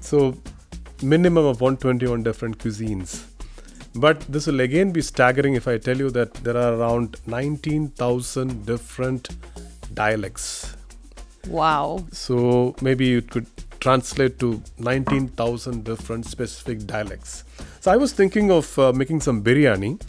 So 0.00 0.36
minimum 1.02 1.46
of 1.46 1.60
121 1.60 2.22
different 2.22 2.58
cuisines. 2.58 3.24
But 3.94 4.20
this 4.20 4.46
will 4.46 4.60
again 4.60 4.90
be 4.90 5.02
staggering 5.02 5.54
if 5.54 5.68
I 5.68 5.76
tell 5.78 5.96
you 5.96 6.10
that 6.10 6.32
there 6.34 6.56
are 6.56 6.74
around 6.74 7.18
19,000 7.26 8.64
different 8.64 9.28
dialects. 9.94 10.76
Wow. 11.48 12.04
So 12.12 12.74
maybe 12.80 13.06
you 13.06 13.22
could 13.22 13.46
translate 13.80 14.38
to 14.38 14.62
19,000 14.78 15.84
different 15.84 16.26
specific 16.26 16.86
dialects. 16.86 17.44
So 17.80 17.90
I 17.90 17.96
was 17.96 18.12
thinking 18.12 18.50
of 18.50 18.78
uh, 18.78 18.92
making 18.92 19.20
some 19.20 19.42
biryani 19.42 20.00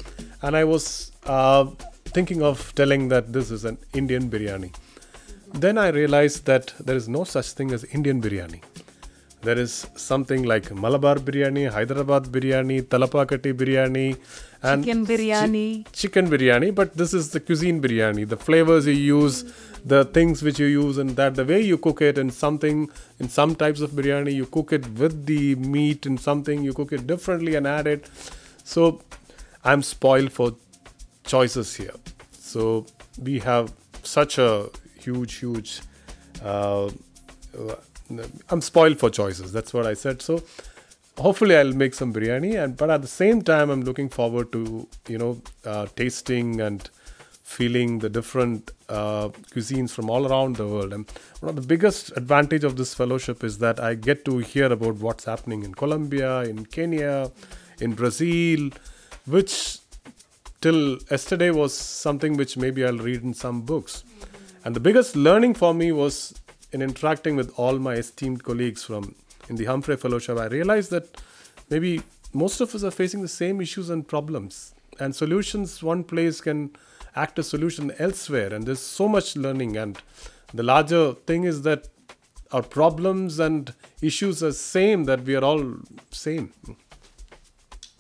and 0.43 0.56
I 0.56 0.63
was 0.63 1.12
uh, 1.26 1.65
thinking 2.06 2.43
of 2.43 2.74
telling 2.76 3.08
that 3.10 3.34
this 3.34 3.50
is 3.50 3.65
an 3.65 3.78
Indian 3.93 4.30
biryani. 4.30 4.74
Then 5.54 5.78
I 5.78 5.88
realized 5.89 6.46
that 6.46 6.74
there 6.80 6.96
is 6.96 7.08
no 7.08 7.24
such 7.24 7.52
thing 7.54 7.72
as 7.72 7.84
Indian 7.86 8.22
biryani. 8.22 8.62
There 9.43 9.58
is 9.58 9.86
something 9.95 10.43
like 10.43 10.73
Malabar 10.73 11.15
biryani, 11.15 11.69
Hyderabad 11.69 12.25
biryani, 12.32 12.82
Thalappakatti 12.84 13.53
biryani, 13.53 14.17
and 14.62 14.86
chicken 14.86 15.06
biryani. 15.06 15.84
Chi- 15.84 15.91
chicken 15.91 16.29
biryani, 16.29 16.73
but 16.73 16.95
this 16.95 17.13
is 17.13 17.32
the 17.32 17.41
cuisine 17.41 17.82
biryani. 17.82 18.27
The 18.27 18.38
flavors 18.38 18.88
you 18.88 18.93
use, 18.93 19.43
the 19.84 20.06
things 20.06 20.43
which 20.43 20.60
you 20.60 20.67
use, 20.67 20.97
and 20.97 21.17
that 21.17 21.36
the 21.36 21.43
way 21.43 21.60
you 21.62 21.77
cook 21.77 22.01
it, 22.01 22.17
and 22.17 22.34
something 22.34 22.89
in 23.19 23.27
some 23.27 23.53
types 23.56 23.82
of 23.82 23.91
biryani, 23.91 24.34
you 24.34 24.45
cook 24.45 24.71
it 24.71 24.88
with 24.97 25.25
the 25.25 25.56
meat, 25.56 26.06
and 26.06 26.17
something 26.19 26.63
you 26.63 26.73
cook 26.73 26.93
it 26.93 27.06
differently 27.06 27.56
and 27.56 27.67
add 27.67 27.86
it. 27.86 28.10
So 28.63 29.01
I'm 29.65 29.82
spoiled 29.84 30.32
for 30.32 30.56
choices 31.25 31.75
here. 31.75 31.95
So 32.32 32.86
we 33.21 33.39
have 33.39 33.73
such 34.03 34.38
a 34.38 34.69
huge, 34.99 35.34
huge. 35.36 35.82
Uh, 36.41 36.89
I'm 38.49 38.62
spoiled 38.62 38.99
for 38.99 39.10
choices. 39.10 39.52
That's 39.52 39.73
what 39.73 39.86
I 39.86 39.93
said. 39.93 40.21
So 40.21 40.43
hopefully 41.17 41.56
I'll 41.56 41.73
make 41.73 41.93
some 41.93 42.13
biryani, 42.13 42.62
and 42.63 42.76
but 42.78 42.89
at 42.89 43.02
the 43.02 43.08
same 43.08 43.41
time 43.41 43.69
I'm 43.69 43.82
looking 43.82 44.10
forward 44.10 44.52
to 44.52 44.88
you 45.08 45.17
know 45.17 45.41
uh, 45.65 45.88
tasting 45.95 46.62
and 46.62 46.89
feeling 47.43 47.99
the 47.99 48.10
different 48.10 48.71
uh, 48.89 49.28
cuisines 49.52 49.91
from 49.91 50.10
all 50.10 50.26
around 50.26 50.56
the 50.56 50.67
world. 50.67 50.93
And 50.93 51.06
one 51.41 51.49
of 51.49 51.56
the 51.56 51.67
biggest 51.67 52.15
advantage 52.17 52.63
of 52.63 52.78
this 52.78 52.93
fellowship 52.93 53.43
is 53.43 53.60
that 53.60 53.80
I 53.80 53.95
get 53.95 54.26
to 54.26 54.38
hear 54.39 54.71
about 54.71 54.95
what's 54.95 55.26
happening 55.26 55.63
in 55.63 55.76
Colombia, 55.76 56.41
in 56.41 56.65
Kenya, 56.65 57.32
in 57.80 57.93
Brazil, 57.93 58.71
which 59.26 59.80
till 60.62 60.97
yesterday 61.12 61.52
was 61.52 61.73
something 61.73 62.38
which 62.38 62.56
maybe 62.56 62.86
I'll 62.86 62.97
read 62.97 63.21
in 63.23 63.34
some 63.34 63.62
books. 63.62 64.04
And 64.63 64.73
the 64.76 64.80
biggest 64.80 65.15
learning 65.15 65.56
for 65.56 65.73
me 65.73 65.91
was 65.91 66.34
in 66.73 66.81
interacting 66.81 67.36
with 67.36 67.53
all 67.55 67.79
my 67.79 67.93
esteemed 67.93 68.43
colleagues 68.43 68.83
from 68.83 69.15
in 69.47 69.55
the 69.55 69.65
Humphrey 69.65 69.95
Fellowship, 69.95 70.38
I 70.38 70.47
realized 70.47 70.89
that 70.91 71.21
maybe 71.69 72.01
most 72.33 72.62
of 72.62 72.73
us 72.73 72.83
are 72.83 72.91
facing 72.91 73.21
the 73.21 73.27
same 73.27 73.62
issues 73.62 73.89
and 73.89 74.07
problems, 74.07 74.73
and 74.99 75.15
solutions 75.15 75.83
one 75.83 76.03
place 76.03 76.41
can 76.41 76.71
act 77.15 77.38
as 77.39 77.47
solution 77.47 77.91
elsewhere, 77.99 78.53
and 78.53 78.65
there's 78.65 78.79
so 78.79 79.07
much 79.07 79.36
learning. 79.36 79.77
And 79.77 80.01
the 80.53 80.63
larger 80.63 81.13
thing 81.13 81.43
is 81.43 81.62
that 81.62 81.89
our 82.51 82.63
problems 82.63 83.39
and 83.39 83.73
issues 84.01 84.43
are 84.43 84.51
same 84.51 85.05
that 85.05 85.23
we 85.23 85.36
are 85.36 85.43
all 85.43 85.75
same. 86.12 86.53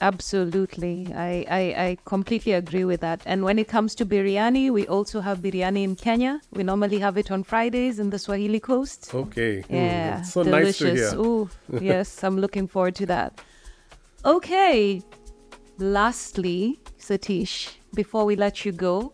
Absolutely. 0.03 1.07
I, 1.15 1.45
I, 1.49 1.61
I 1.85 1.97
completely 2.03 2.51
agree 2.51 2.83
with 2.83 2.99
that. 2.99 3.21
And 3.25 3.41
when 3.41 3.57
it 3.57 3.69
comes 3.69 3.95
to 3.95 4.05
biryani, 4.05 4.69
we 4.69 4.85
also 4.87 5.21
have 5.21 5.37
biryani 5.39 5.81
in 5.81 5.95
Kenya. 5.95 6.41
We 6.51 6.63
normally 6.63 6.99
have 6.99 7.17
it 7.17 7.31
on 7.31 7.43
Fridays 7.43 7.99
in 7.99 8.09
the 8.09 8.19
Swahili 8.19 8.59
coast. 8.59 9.15
Okay. 9.15 9.63
Yeah. 9.69 10.19
Mm, 10.19 10.25
so 10.25 10.43
delicious. 10.43 10.81
nice 10.81 11.11
to 11.11 11.15
hear. 11.15 11.25
Ooh, 11.25 11.49
yes, 11.81 12.21
I'm 12.21 12.37
looking 12.37 12.67
forward 12.67 12.95
to 12.95 13.05
that. 13.05 13.39
Okay. 14.25 15.01
Lastly, 15.77 16.81
Sateesh, 16.99 17.73
before 17.95 18.25
we 18.25 18.35
let 18.35 18.65
you 18.65 18.73
go, 18.73 19.13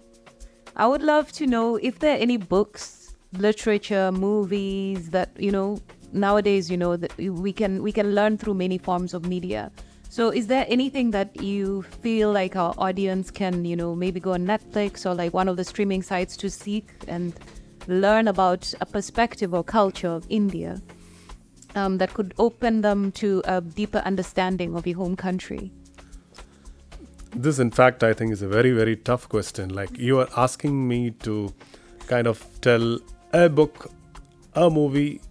I 0.76 0.88
would 0.88 1.04
love 1.04 1.32
to 1.34 1.46
know 1.46 1.76
if 1.76 2.00
there 2.00 2.16
are 2.16 2.20
any 2.20 2.38
books, 2.38 3.16
literature, 3.34 4.12
movies 4.12 5.12
that, 5.12 5.30
you 5.40 5.52
know, 5.52 5.80
nowadays, 6.14 6.72
you 6.72 6.78
know, 6.78 6.98
that 6.98 7.16
we 7.16 7.54
can 7.54 7.84
we 7.84 7.92
can 7.92 8.16
learn 8.16 8.40
through 8.40 8.56
many 8.56 8.80
forms 8.80 9.14
of 9.14 9.28
media 9.28 9.72
so, 10.12 10.32
is 10.32 10.48
there 10.48 10.66
anything 10.68 11.12
that 11.12 11.40
you 11.40 11.84
feel 11.84 12.32
like 12.32 12.56
our 12.56 12.74
audience 12.80 13.30
can, 13.30 13.64
you 13.64 13.76
know, 13.76 13.94
maybe 13.94 14.20
go 14.20 14.34
on 14.34 14.44
Netflix 14.44 15.06
or 15.06 15.14
like 15.14 15.36
one 15.36 15.48
of 15.48 15.56
the 15.56 15.64
streaming 15.64 16.02
sites 16.02 16.36
to 16.38 16.50
seek 16.50 16.90
and 17.08 17.40
learn 17.86 18.28
about 18.28 18.74
a 18.82 18.88
perspective 18.88 19.54
or 19.54 19.64
culture 19.64 20.08
of 20.08 20.26
India 20.28 20.82
um, 21.76 22.00
that 22.00 22.16
could 22.16 22.34
open 22.40 22.82
them 22.82 23.12
to 23.14 23.44
a 23.46 23.62
deeper 23.62 24.00
understanding 24.00 24.76
of 24.76 24.88
your 24.88 24.98
home 24.98 25.16
country? 25.16 25.72
This, 27.36 27.60
in 27.60 27.70
fact, 27.70 28.04
I 28.04 28.14
think 28.14 28.34
is 28.34 28.42
a 28.42 28.48
very, 28.48 28.72
very 28.72 28.96
tough 28.96 29.30
question. 29.30 29.76
Like 29.76 29.96
you 29.96 30.20
are 30.20 30.30
asking 30.36 30.88
me 30.88 31.12
to 31.22 31.54
kind 32.08 32.26
of 32.26 32.44
tell 32.62 32.98
a 33.32 33.48
book, 33.48 33.92
a 34.56 34.72
movie, 34.72 35.22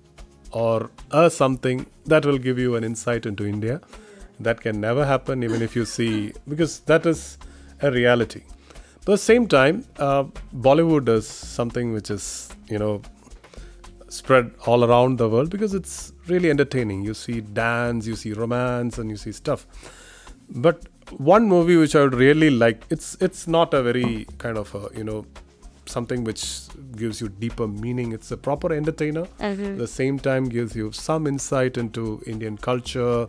or 0.53 0.89
a 1.11 1.29
something 1.29 1.85
that 2.07 2.25
will 2.25 2.39
give 2.39 2.61
you 2.61 2.77
an 2.77 2.85
insight 2.85 3.27
into 3.27 3.45
India 3.45 3.81
that 4.41 4.61
can 4.61 4.81
never 4.81 5.05
happen, 5.05 5.43
even 5.43 5.63
if 5.63 5.75
you 5.75 5.85
see, 5.85 6.33
because 6.49 6.81
that 6.81 7.07
is 7.07 7.39
a 7.83 7.91
reality. 7.91 8.43
But 9.05 9.13
at 9.13 9.15
the 9.15 9.19
same 9.19 9.47
time, 9.49 9.85
uh, 9.99 10.25
Bollywood 10.55 11.07
does 11.07 11.27
something 11.27 11.93
which 11.93 12.11
is, 12.11 12.51
you 12.69 12.79
know, 12.79 13.03
spread 14.09 14.51
all 14.67 14.85
around 14.85 15.19
the 15.19 15.29
world 15.29 15.51
because 15.51 15.75
it's 15.75 16.13
really 16.27 16.51
entertaining. 16.51 17.05
You 17.05 17.15
see 17.15 17.41
dance, 17.41 18.07
you 18.07 18.17
see 18.17 18.33
romance, 18.33 18.99
and 18.99 19.11
you 19.11 19.17
see 19.17 19.33
stuff. 19.33 19.67
But 20.51 20.83
one 21.17 21.47
movie 21.47 21.77
which 21.77 21.95
I 21.97 22.03
would 22.03 22.15
really 22.15 22.51
like, 22.51 22.83
it's 22.91 23.17
it's 23.21 23.47
not 23.47 23.75
a 23.75 23.83
very 23.83 24.27
kind 24.39 24.59
of 24.59 24.75
a, 24.75 24.89
you 24.97 25.05
know 25.05 25.27
something 25.87 26.25
which 26.25 26.43
gives 26.97 27.21
you 27.21 27.29
deeper 27.29 27.67
meaning. 27.67 28.13
It's 28.13 28.31
a 28.31 28.37
proper 28.37 28.73
entertainer. 28.73 29.25
Mm-hmm. 29.41 29.65
At 29.65 29.79
the 29.79 29.87
same 29.87 30.19
time, 30.19 30.49
gives 30.49 30.77
you 30.77 30.93
some 30.93 31.27
insight 31.27 31.77
into 31.77 32.23
Indian 32.27 32.57
culture, 32.57 33.27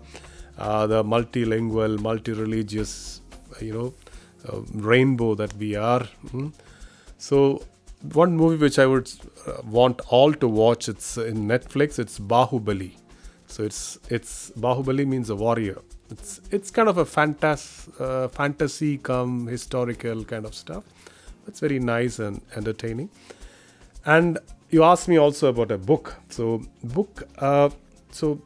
uh, 0.59 0.85
the 0.85 1.03
multilingual, 1.03 1.99
multi-religious, 1.99 3.21
you 3.61 3.73
know, 3.73 3.93
uh, 4.47 4.61
rainbow 4.73 5.35
that 5.35 5.53
we 5.55 5.75
are. 5.75 6.07
Mm. 6.27 6.53
So 7.17 7.63
one 8.13 8.35
movie 8.35 8.57
which 8.57 8.79
I 8.79 8.85
would 8.85 9.11
uh, 9.47 9.61
want 9.65 10.01
all 10.09 10.33
to 10.33 10.47
watch. 10.47 10.89
It's 10.89 11.17
in 11.17 11.47
Netflix. 11.47 11.99
It's 11.99 12.19
Baahubali. 12.19 12.91
So 13.47 13.63
it's 13.63 13.97
it's 14.09 14.51
Baahubali 14.51 15.07
means 15.07 15.29
a 15.29 15.35
warrior. 15.35 15.81
It's 16.09 16.41
it's 16.51 16.71
kind 16.71 16.89
of 16.89 16.97
a 16.97 17.05
fantas, 17.05 17.89
uh, 17.99 18.27
fantasy 18.27 18.97
come 18.97 19.47
historical 19.47 20.23
kind 20.23 20.45
of 20.45 20.53
stuff. 20.55 20.83
It's 21.47 21.59
very 21.59 21.79
nice 21.79 22.19
and 22.19 22.41
entertaining. 22.55 23.09
And 24.05 24.37
you 24.69 24.83
asked 24.83 25.07
me 25.07 25.17
also 25.17 25.47
about 25.47 25.71
a 25.71 25.77
book. 25.77 26.15
So 26.29 26.61
book. 26.83 27.27
Uh, 27.37 27.69
so 28.11 28.39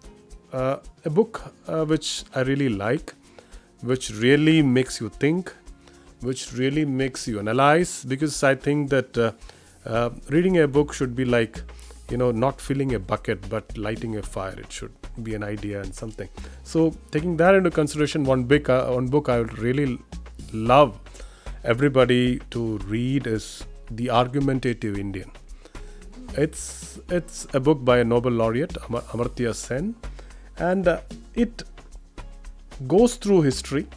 uh, 0.54 0.78
a 1.04 1.10
book 1.10 1.42
uh, 1.68 1.84
which 1.86 2.24
I 2.34 2.42
really 2.42 2.70
like, 2.70 3.14
which 3.82 4.12
really 4.12 4.62
makes 4.62 5.02
you 5.02 5.10
think, 5.10 5.54
which 6.22 6.54
really 6.54 6.86
makes 6.86 7.28
you 7.28 7.40
analyze. 7.40 8.06
Because 8.06 8.44
I 8.44 8.56
think 8.56 8.90
that 8.92 9.18
uh, 9.18 9.32
uh, 9.86 10.12
reading 10.30 10.60
a 10.60 10.68
book 10.68 10.94
should 10.94 11.16
be 11.16 11.26
like, 11.26 11.62
you 12.10 12.18
know, 12.18 12.32
not 12.32 12.62
filling 12.62 12.94
a 12.94 13.00
bucket 13.00 13.50
but 13.50 13.78
lighting 13.78 14.18
a 14.18 14.22
fire. 14.22 14.58
It 14.60 14.72
should 14.72 14.94
be 15.22 15.36
an 15.36 15.44
idea 15.44 15.82
and 15.82 15.94
something. 15.94 16.30
So 16.64 16.94
taking 17.12 17.38
that 17.38 17.56
into 17.56 17.72
consideration, 17.72 18.24
one 18.24 18.44
book, 18.44 18.70
uh, 18.70 18.88
one 18.88 19.08
book 19.08 19.30
I 19.30 19.40
would 19.40 19.58
really 19.60 20.00
love 20.54 21.00
everybody 21.64 22.40
to 22.52 22.78
read 22.80 23.28
is 23.28 23.64
The 23.90 24.10
Argumentative 24.10 24.98
Indian. 24.98 25.32
It's 26.36 27.00
it's 27.10 27.48
a 27.54 27.60
book 27.60 27.86
by 27.86 28.00
a 28.00 28.04
Nobel 28.04 28.32
laureate 28.32 28.76
Amar- 28.88 29.04
Amartya 29.12 29.54
Sen, 29.54 29.96
and 30.58 30.88
uh, 30.88 31.02
it 31.34 31.64
goes 32.88 33.16
through 33.16 33.42
history. 33.42 33.88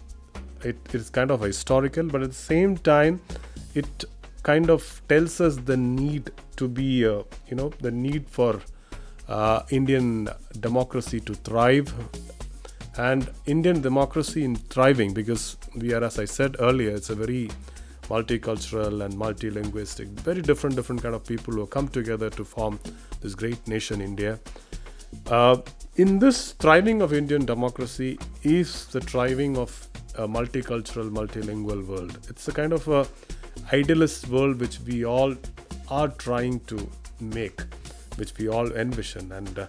It 0.63 0.79
is 0.93 1.11
kind 1.11 1.31
of 1.31 1.41
historical, 1.41 2.05
but 2.05 2.23
at 2.23 2.29
the 2.31 2.35
same 2.35 2.77
time, 2.77 3.21
it 3.75 4.05
kind 4.43 4.71
of 4.71 5.03
tells 5.09 5.41
us 5.41 5.57
the 5.57 5.77
need 5.77 6.31
to 6.57 6.69
be, 6.69 7.07
uh, 7.07 7.23
you 7.49 7.57
know, 7.57 7.71
the 7.81 7.91
need 7.91 8.29
for 8.29 8.61
uh, 9.29 9.63
Indian 9.71 10.29
democracy 10.61 11.21
to 11.21 11.35
thrive 11.35 11.93
and 12.97 13.31
Indian 13.47 13.81
democracy 13.81 14.45
in 14.45 14.57
thriving 14.57 15.13
because 15.13 15.57
we 15.75 15.93
are, 15.93 16.03
as 16.03 16.19
I 16.19 16.25
said 16.25 16.57
earlier, 16.61 16.91
it's 16.91 17.11
a 17.11 17.15
very 17.15 17.51
multicultural 18.05 19.05
and 19.05 19.15
multilinguistic, 19.15 20.07
very 20.21 20.41
different, 20.41 20.77
different 20.77 21.03
kind 21.03 21.15
of 21.15 21.25
people 21.25 21.55
who 21.55 21.67
come 21.67 21.89
together 21.89 22.31
to 22.31 22.45
form 22.45 22.79
this 23.21 23.35
great 23.35 23.67
nation, 23.69 24.01
India. 24.01 24.39
Uh, 25.27 25.59
in 25.97 26.19
this 26.19 26.53
thriving 26.53 27.03
of 27.03 27.13
Indian 27.13 27.45
democracy 27.45 28.19
is 28.43 28.87
the 28.87 29.01
thriving 29.01 29.57
of 29.57 29.89
a 30.17 30.27
multicultural, 30.29 31.11
multilingual 31.11 31.87
world. 31.87 32.19
It's 32.29 32.49
a 32.49 32.53
kind 32.53 32.73
of 32.73 32.87
a 32.89 33.07
idealist 33.73 34.29
world 34.29 34.61
which 34.61 34.79
we 34.81 35.05
all 35.05 35.35
are 35.91 36.09
trying 36.09 36.61
to 36.61 36.89
make, 37.21 37.61
which 38.17 38.37
we 38.39 38.49
all 38.49 38.71
envision, 38.73 39.33
and 39.33 39.59
uh, 39.59 39.67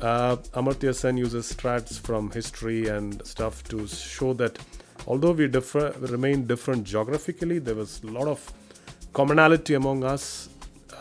uh, 0.00 0.36
Amartya 0.54 0.94
Sen 0.94 1.16
uses 1.16 1.52
strats 1.52 1.98
from 2.00 2.30
history 2.30 2.88
and 2.88 3.24
stuff 3.26 3.62
to 3.64 3.86
show 3.86 4.32
that 4.34 4.58
although 5.06 5.32
we 5.32 5.46
differ, 5.46 5.94
remain 6.00 6.46
different 6.46 6.84
geographically, 6.84 7.58
there 7.58 7.74
was 7.74 8.02
a 8.02 8.06
lot 8.06 8.26
of 8.26 8.52
commonality 9.12 9.74
among 9.74 10.04
us, 10.04 10.48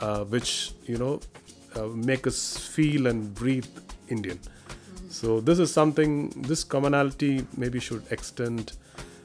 uh, 0.02 0.24
which 0.26 0.74
you 0.86 0.98
know 0.98 1.22
uh, 1.76 1.88
make 1.88 2.28
us 2.28 2.58
feel 2.58 3.08
and 3.08 3.34
breathe 3.34 3.68
Indian. 4.10 4.40
So 5.10 5.40
this 5.42 5.60
is 5.60 5.72
something. 5.72 6.30
This 6.48 6.64
commonality 6.64 7.46
maybe 7.58 7.80
should 7.80 8.04
extend, 8.12 8.74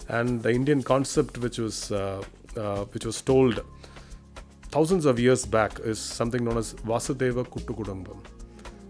and 0.08 0.42
the 0.42 0.50
Indian 0.50 0.82
concept, 0.82 1.38
which 1.38 1.58
was 1.58 1.92
uh, 1.92 2.22
uh, 2.56 2.84
which 2.86 3.04
was 3.04 3.20
told 3.20 3.60
thousands 4.70 5.04
of 5.04 5.20
years 5.20 5.44
back, 5.44 5.78
is 5.80 5.98
something 5.98 6.44
known 6.44 6.58
as 6.58 6.74
Vasudhaiva 6.74 7.46
Kutumbakam. 7.46 8.18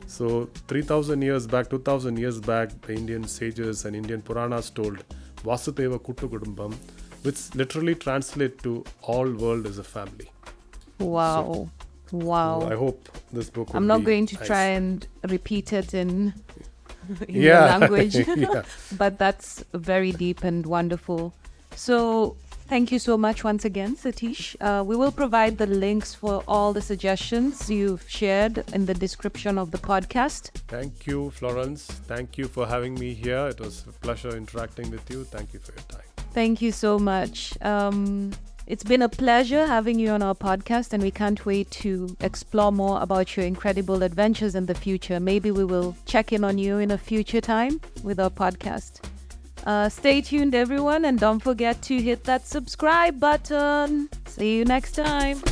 So 0.07 0.49
3000 0.69 1.23
years 1.23 1.47
back, 1.47 1.69
2000 1.69 2.17
years 2.17 2.41
back, 2.41 2.71
the 2.83 2.95
Indian 2.95 3.25
sages 3.27 3.85
and 3.85 3.97
Indian 3.97 4.23
Puranas 4.23 4.71
told 4.71 5.05
Vasudhaiva 5.43 5.99
Kutumbakam, 5.99 6.75
which 7.23 7.55
literally 7.55 7.97
translate 7.97 8.63
to 8.63 8.85
all 9.03 9.29
world 9.31 9.67
is 9.67 9.79
a 9.79 9.85
family. 9.85 10.31
Wow. 11.01 11.69
Wow. 12.13 12.61
So 12.61 12.67
I 12.73 12.77
hope 12.77 13.09
this 13.33 13.51
book. 13.51 13.69
I'm 13.75 13.87
not 13.87 14.05
going 14.05 14.27
to 14.27 14.37
nice. 14.37 14.47
try 14.47 14.65
and 14.65 15.07
repeat 15.29 15.73
it 15.73 15.95
in, 15.95 16.35
in 17.29 17.35
Yeah. 17.43 17.43
your 17.43 17.79
language, 17.81 18.15
yeah. 18.37 18.63
but 18.97 19.19
that's 19.19 19.65
very 19.73 20.13
deep 20.13 20.45
and 20.45 20.65
wonderful. 20.67 21.33
So, 21.77 22.37
thank 22.69 22.93
you 22.93 23.01
so 23.01 23.19
much 23.19 23.43
once 23.43 23.65
again, 23.65 23.97
Sateesh. 23.97 24.55
Uh, 24.61 24.85
we 24.85 24.95
will 24.95 25.11
provide 25.11 25.59
the 25.59 25.67
links 25.67 26.15
for 26.15 26.45
all 26.47 26.73
the 26.73 26.81
suggestions 26.81 27.69
you've 27.69 28.05
shared 28.09 28.63
in 28.73 28.87
the 28.87 28.95
description 28.95 29.59
of 29.59 29.73
the 29.73 29.79
podcast. 29.79 30.51
Thank 30.69 31.07
you, 31.09 31.31
Florence. 31.31 31.83
Thank 32.07 32.39
you 32.39 32.47
for 32.47 32.65
having 32.69 32.95
me 32.95 33.13
here. 33.13 33.49
It 33.49 33.59
was 33.59 33.85
a 33.89 33.93
pleasure 34.05 34.37
interacting 34.37 34.89
with 34.93 35.11
you. 35.11 35.25
Thank 35.25 35.53
you 35.53 35.59
for 35.59 35.73
your 35.73 35.83
time. 35.89 36.07
Thank 36.33 36.63
you 36.63 36.71
so 36.71 36.99
much. 36.99 37.61
Um, 37.61 38.33
it's 38.67 38.85
been 38.85 39.03
a 39.03 39.09
pleasure 39.09 39.67
having 39.67 39.99
you 39.99 40.11
on 40.11 40.23
our 40.23 40.35
podcast, 40.35 40.93
and 40.93 41.03
we 41.03 41.11
can't 41.11 41.45
wait 41.45 41.71
to 41.71 42.17
explore 42.21 42.73
more 42.73 43.03
about 43.03 43.37
your 43.37 43.45
incredible 43.45 44.03
adventures 44.03 44.55
in 44.55 44.67
the 44.67 44.75
future. 44.75 45.21
Maybe 45.21 45.51
we 45.51 45.65
will 45.65 45.97
check 46.07 46.33
in 46.33 46.45
on 46.45 46.57
you 46.59 46.79
in 46.79 46.91
a 46.91 46.99
future 46.99 47.41
time 47.41 47.81
with 48.03 48.19
our 48.19 48.31
podcast. 48.31 49.05
Uh, 49.65 49.89
stay 49.89 50.21
tuned, 50.21 50.55
everyone, 50.55 51.05
and 51.05 51.19
don't 51.19 51.41
forget 51.41 51.81
to 51.83 52.01
hit 52.01 52.25
that 52.25 52.47
subscribe 52.47 53.21
button. 53.21 54.09
See 54.27 54.57
you 54.57 54.65
next 54.65 54.93
time. 54.93 55.43